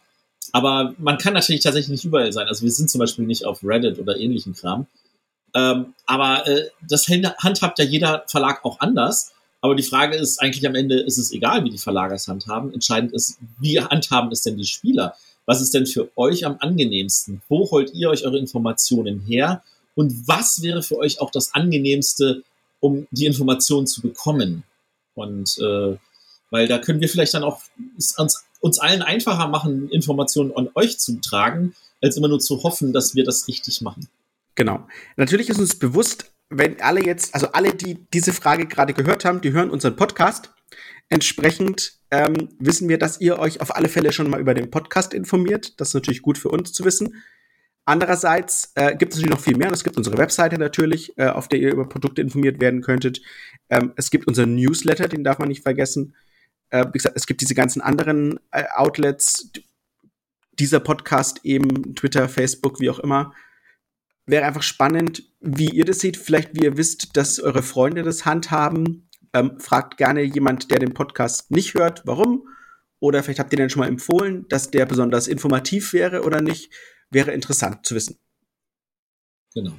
Aber 0.51 0.95
man 0.97 1.17
kann 1.17 1.33
natürlich 1.33 1.61
tatsächlich 1.61 1.89
nicht 1.89 2.05
überall 2.05 2.33
sein. 2.33 2.47
Also 2.47 2.63
wir 2.63 2.71
sind 2.71 2.89
zum 2.89 2.99
Beispiel 2.99 3.25
nicht 3.25 3.45
auf 3.45 3.63
Reddit 3.63 3.99
oder 3.99 4.17
ähnlichen 4.17 4.53
Kram. 4.53 4.87
Ähm, 5.53 5.93
aber 6.05 6.47
äh, 6.47 6.69
das 6.87 7.07
handhabt 7.07 7.79
ja 7.79 7.85
jeder 7.85 8.23
Verlag 8.27 8.63
auch 8.65 8.79
anders. 8.79 9.31
Aber 9.61 9.75
die 9.75 9.83
Frage 9.83 10.15
ist 10.15 10.41
eigentlich 10.41 10.65
am 10.65 10.75
Ende, 10.75 10.99
ist 10.99 11.17
es 11.17 11.31
egal, 11.31 11.63
wie 11.65 11.69
die 11.69 11.77
Verlage 11.77 12.15
es 12.15 12.27
handhaben. 12.27 12.73
Entscheidend 12.73 13.11
ist, 13.11 13.37
wie 13.59 13.81
handhaben 13.81 14.31
es 14.31 14.41
denn 14.41 14.57
die 14.57 14.65
Spieler? 14.65 15.15
Was 15.45 15.61
ist 15.61 15.73
denn 15.73 15.85
für 15.85 16.09
euch 16.15 16.45
am 16.45 16.57
angenehmsten? 16.59 17.41
Wo 17.49 17.69
holt 17.71 17.93
ihr 17.93 18.09
euch 18.09 18.25
eure 18.25 18.37
Informationen 18.37 19.19
her? 19.21 19.63
Und 19.95 20.27
was 20.27 20.61
wäre 20.61 20.81
für 20.81 20.97
euch 20.97 21.19
auch 21.19 21.31
das 21.31 21.53
angenehmste, 21.53 22.43
um 22.79 23.07
die 23.11 23.25
Informationen 23.25 23.87
zu 23.87 24.01
bekommen? 24.01 24.63
Und 25.15 25.57
äh, 25.57 25.97
weil 26.51 26.67
da 26.67 26.77
können 26.77 27.01
wir 27.01 27.09
vielleicht 27.09 27.33
dann 27.33 27.43
auch 27.43 27.61
uns 28.17 28.45
uns 28.59 28.79
allen 28.79 29.01
einfacher 29.01 29.47
machen, 29.47 29.89
Informationen 29.89 30.51
an 30.55 30.69
euch 30.75 30.99
zu 30.99 31.19
tragen, 31.21 31.75
als 32.01 32.17
immer 32.17 32.27
nur 32.27 32.39
zu 32.39 32.63
hoffen, 32.63 32.93
dass 32.93 33.15
wir 33.15 33.23
das 33.23 33.47
richtig 33.47 33.81
machen. 33.81 34.07
Genau. 34.55 34.85
Natürlich 35.15 35.49
ist 35.49 35.59
uns 35.59 35.77
bewusst, 35.77 36.31
wenn 36.49 36.81
alle 36.81 37.03
jetzt, 37.03 37.33
also 37.33 37.51
alle, 37.51 37.73
die 37.73 38.05
diese 38.13 38.33
Frage 38.33 38.65
gerade 38.65 38.93
gehört 38.93 39.23
haben, 39.23 39.41
die 39.41 39.51
hören 39.53 39.69
unseren 39.69 39.95
Podcast. 39.95 40.51
Entsprechend 41.07 41.93
ähm, 42.11 42.49
wissen 42.59 42.89
wir, 42.89 42.97
dass 42.97 43.21
ihr 43.21 43.39
euch 43.39 43.61
auf 43.61 43.75
alle 43.75 43.89
Fälle 43.89 44.11
schon 44.11 44.29
mal 44.29 44.39
über 44.39 44.53
den 44.53 44.69
Podcast 44.69 45.13
informiert. 45.13 45.79
Das 45.79 45.89
ist 45.89 45.93
natürlich 45.93 46.21
gut 46.21 46.37
für 46.37 46.49
uns 46.49 46.73
zu 46.73 46.83
wissen. 46.85 47.15
Andererseits 47.85 48.71
äh, 48.75 48.95
gibt 48.95 49.13
es 49.13 49.19
natürlich 49.19 49.35
noch 49.35 49.43
viel 49.43 49.57
mehr. 49.57 49.71
Es 49.71 49.83
gibt 49.83 49.97
unsere 49.97 50.17
Webseite 50.17 50.59
natürlich, 50.59 51.17
äh, 51.17 51.27
auf 51.27 51.47
der 51.47 51.59
ihr 51.59 51.71
über 51.71 51.89
Produkte 51.89 52.21
informiert 52.21 52.61
werden 52.61 52.81
könntet. 52.81 53.21
Ähm, 53.69 53.93
es 53.95 54.11
gibt 54.11 54.27
unseren 54.27 54.55
Newsletter, 54.55 55.07
den 55.07 55.23
darf 55.23 55.39
man 55.39 55.47
nicht 55.47 55.63
vergessen. 55.63 56.13
Äh, 56.69 56.85
wie 56.87 56.97
gesagt, 56.97 57.17
es 57.17 57.25
gibt 57.25 57.41
diese 57.41 57.55
ganzen 57.55 57.81
anderen 57.81 58.39
äh, 58.51 58.63
Outlets, 58.75 59.51
dieser 60.59 60.79
Podcast 60.79 61.39
eben, 61.43 61.95
Twitter, 61.95 62.29
Facebook, 62.29 62.79
wie 62.79 62.89
auch 62.89 62.99
immer. 62.99 63.33
Wäre 64.25 64.45
einfach 64.45 64.61
spannend, 64.61 65.23
wie 65.39 65.69
ihr 65.69 65.85
das 65.85 65.99
seht. 65.99 66.17
Vielleicht, 66.17 66.53
wie 66.53 66.65
ihr 66.65 66.77
wisst, 66.77 67.17
dass 67.17 67.39
eure 67.39 67.63
Freunde 67.63 68.03
das 68.03 68.25
handhaben. 68.25 69.09
Ähm, 69.33 69.59
fragt 69.59 69.97
gerne 69.97 70.21
jemand, 70.21 70.71
der 70.71 70.79
den 70.79 70.93
Podcast 70.93 71.51
nicht 71.51 71.73
hört, 71.75 72.03
warum. 72.05 72.47
Oder 72.99 73.23
vielleicht 73.23 73.39
habt 73.39 73.53
ihr 73.53 73.57
den 73.57 73.69
schon 73.69 73.79
mal 73.79 73.87
empfohlen, 73.87 74.47
dass 74.49 74.71
der 74.71 74.85
besonders 74.85 75.27
informativ 75.27 75.93
wäre 75.93 76.23
oder 76.23 76.41
nicht. 76.41 76.71
Wäre 77.09 77.31
interessant 77.31 77.85
zu 77.85 77.95
wissen. 77.95 78.17
Genau. 79.53 79.73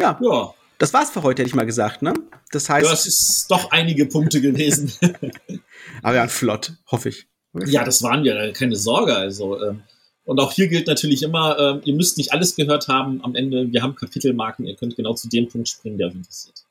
Ja. 0.00 0.18
Ja. 0.20 0.54
Das 0.80 0.94
war's 0.94 1.10
für 1.10 1.22
heute, 1.22 1.42
hätte 1.42 1.50
ich 1.50 1.54
mal 1.54 1.66
gesagt, 1.66 2.00
ne? 2.00 2.14
Das 2.52 2.70
heißt. 2.70 2.90
Das 2.90 3.06
ist 3.06 3.50
doch 3.50 3.70
einige 3.70 4.06
Punkte 4.06 4.40
gewesen. 4.40 4.90
Aber 6.02 6.14
ja, 6.14 6.26
flott, 6.26 6.72
hoffe 6.90 7.10
ich. 7.10 7.28
Ja, 7.66 7.84
das 7.84 8.02
waren 8.02 8.24
ja 8.24 8.50
keine 8.52 8.76
Sorge. 8.76 9.14
Also, 9.14 9.62
ähm, 9.62 9.82
und 10.24 10.40
auch 10.40 10.52
hier 10.52 10.68
gilt 10.68 10.86
natürlich 10.86 11.22
immer, 11.22 11.58
ähm, 11.58 11.80
ihr 11.84 11.94
müsst 11.94 12.16
nicht 12.16 12.32
alles 12.32 12.56
gehört 12.56 12.88
haben 12.88 13.22
am 13.22 13.34
Ende. 13.34 13.70
Wir 13.70 13.82
haben 13.82 13.94
Kapitelmarken, 13.94 14.64
ihr 14.66 14.74
könnt 14.74 14.96
genau 14.96 15.12
zu 15.12 15.28
dem 15.28 15.48
Punkt 15.48 15.68
springen, 15.68 15.98
der 15.98 16.06
euch 16.06 16.14
interessiert. 16.14 16.64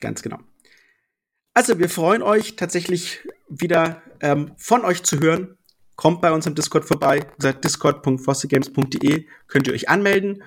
Ganz 0.00 0.22
genau. 0.22 0.38
Also, 1.52 1.78
wir 1.78 1.90
freuen 1.90 2.22
euch 2.22 2.56
tatsächlich 2.56 3.18
wieder 3.50 4.00
ähm, 4.22 4.52
von 4.56 4.86
euch 4.86 5.02
zu 5.02 5.20
hören. 5.20 5.58
Kommt 5.96 6.22
bei 6.22 6.32
uns 6.32 6.46
im 6.46 6.54
Discord 6.54 6.86
vorbei, 6.86 7.26
seid 7.36 7.62
discord.fossigames.de, 7.62 9.26
könnt 9.48 9.66
ihr 9.66 9.74
euch 9.74 9.90
anmelden. 9.90 10.44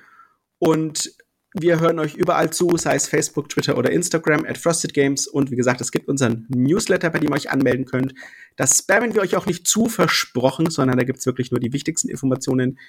Und 0.57 1.13
wir 1.53 1.79
hören 1.79 1.99
euch 1.99 2.15
überall 2.15 2.51
zu, 2.51 2.77
sei 2.77 2.95
es 2.95 3.07
Facebook, 3.07 3.49
Twitter 3.49 3.77
oder 3.77 3.91
Instagram 3.91 4.45
at 4.45 4.57
Frosted 4.57 4.93
Games. 4.93 5.27
Und 5.27 5.51
wie 5.51 5.55
gesagt, 5.55 5.81
es 5.81 5.91
gibt 5.91 6.07
unseren 6.07 6.47
Newsletter, 6.49 7.11
bei 7.11 7.19
dem 7.19 7.29
ihr 7.29 7.35
euch 7.35 7.51
anmelden 7.51 7.85
könnt. 7.85 8.13
Das 8.55 8.79
spammen 8.79 9.13
wir 9.13 9.21
euch 9.21 9.35
auch 9.35 9.45
nicht 9.45 9.67
zu 9.67 9.85
versprochen, 9.85 10.69
sondern 10.69 10.97
da 10.97 11.03
gibt's 11.03 11.25
wirklich 11.25 11.51
nur 11.51 11.59
die 11.59 11.73
wichtigsten 11.73 12.09
Informationen. 12.09 12.79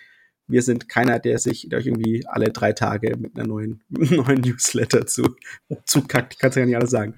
Wir 0.47 0.63
sind 0.63 0.89
keiner, 0.89 1.19
der 1.19 1.39
sich 1.39 1.69
der 1.71 1.79
euch 1.79 1.87
irgendwie 1.87 2.27
alle 2.27 2.51
drei 2.51 2.73
Tage 2.73 3.17
mit 3.19 3.37
einer 3.37 3.47
neuen, 3.47 3.83
neuen 3.89 4.41
Newsletter 4.41 5.07
zu, 5.07 5.37
zukackt. 5.85 6.35
Ich 6.35 6.39
kann 6.39 6.51
es 6.51 6.57
ja 6.57 6.65
nicht 6.65 6.77
alles 6.77 6.91
sagen. 6.91 7.15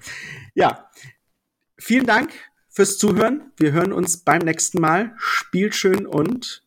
Ja, 0.53 0.89
vielen 1.77 2.05
Dank 2.05 2.31
fürs 2.69 2.97
Zuhören. 2.97 3.51
Wir 3.57 3.71
hören 3.71 3.93
uns 3.93 4.17
beim 4.17 4.39
nächsten 4.39 4.81
Mal. 4.81 5.13
Spielt 5.17 5.75
schön 5.75 6.05
und 6.05 6.66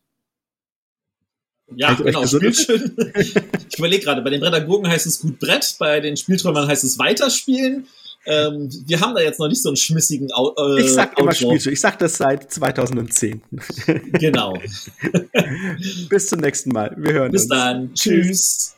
ja, 1.75 1.93
genau, 1.93 2.25
Spielschön. 2.25 2.95
ich 3.15 3.77
überlege 3.77 4.03
gerade, 4.03 4.21
bei 4.21 4.29
den 4.29 4.41
Brettergurken 4.41 4.89
heißt 4.89 5.05
es 5.05 5.19
gut 5.19 5.39
Brett, 5.39 5.75
bei 5.79 5.99
den 5.99 6.17
Spielträumern 6.17 6.67
heißt 6.67 6.83
es 6.83 6.97
weiterspielen. 6.99 7.87
Ähm, 8.25 8.69
wir 8.85 8.99
haben 8.99 9.15
da 9.15 9.21
jetzt 9.21 9.39
noch 9.39 9.47
nicht 9.47 9.63
so 9.63 9.69
einen 9.69 9.77
schmissigen 9.77 10.29
äh, 10.29 10.81
Ich 10.81 10.91
sag 10.91 11.17
immer 11.17 11.33
Spielschön. 11.33 11.73
Ich 11.73 11.81
sag 11.81 11.97
das 11.97 12.17
seit 12.17 12.51
2010. 12.51 13.41
genau. 14.13 14.59
Bis 16.09 16.27
zum 16.27 16.39
nächsten 16.39 16.71
Mal. 16.71 16.95
Wir 16.97 17.13
hören 17.13 17.31
Bis 17.31 17.43
uns. 17.43 17.49
Bis 17.49 17.57
dann. 17.57 17.93
Tschüss. 17.95 18.75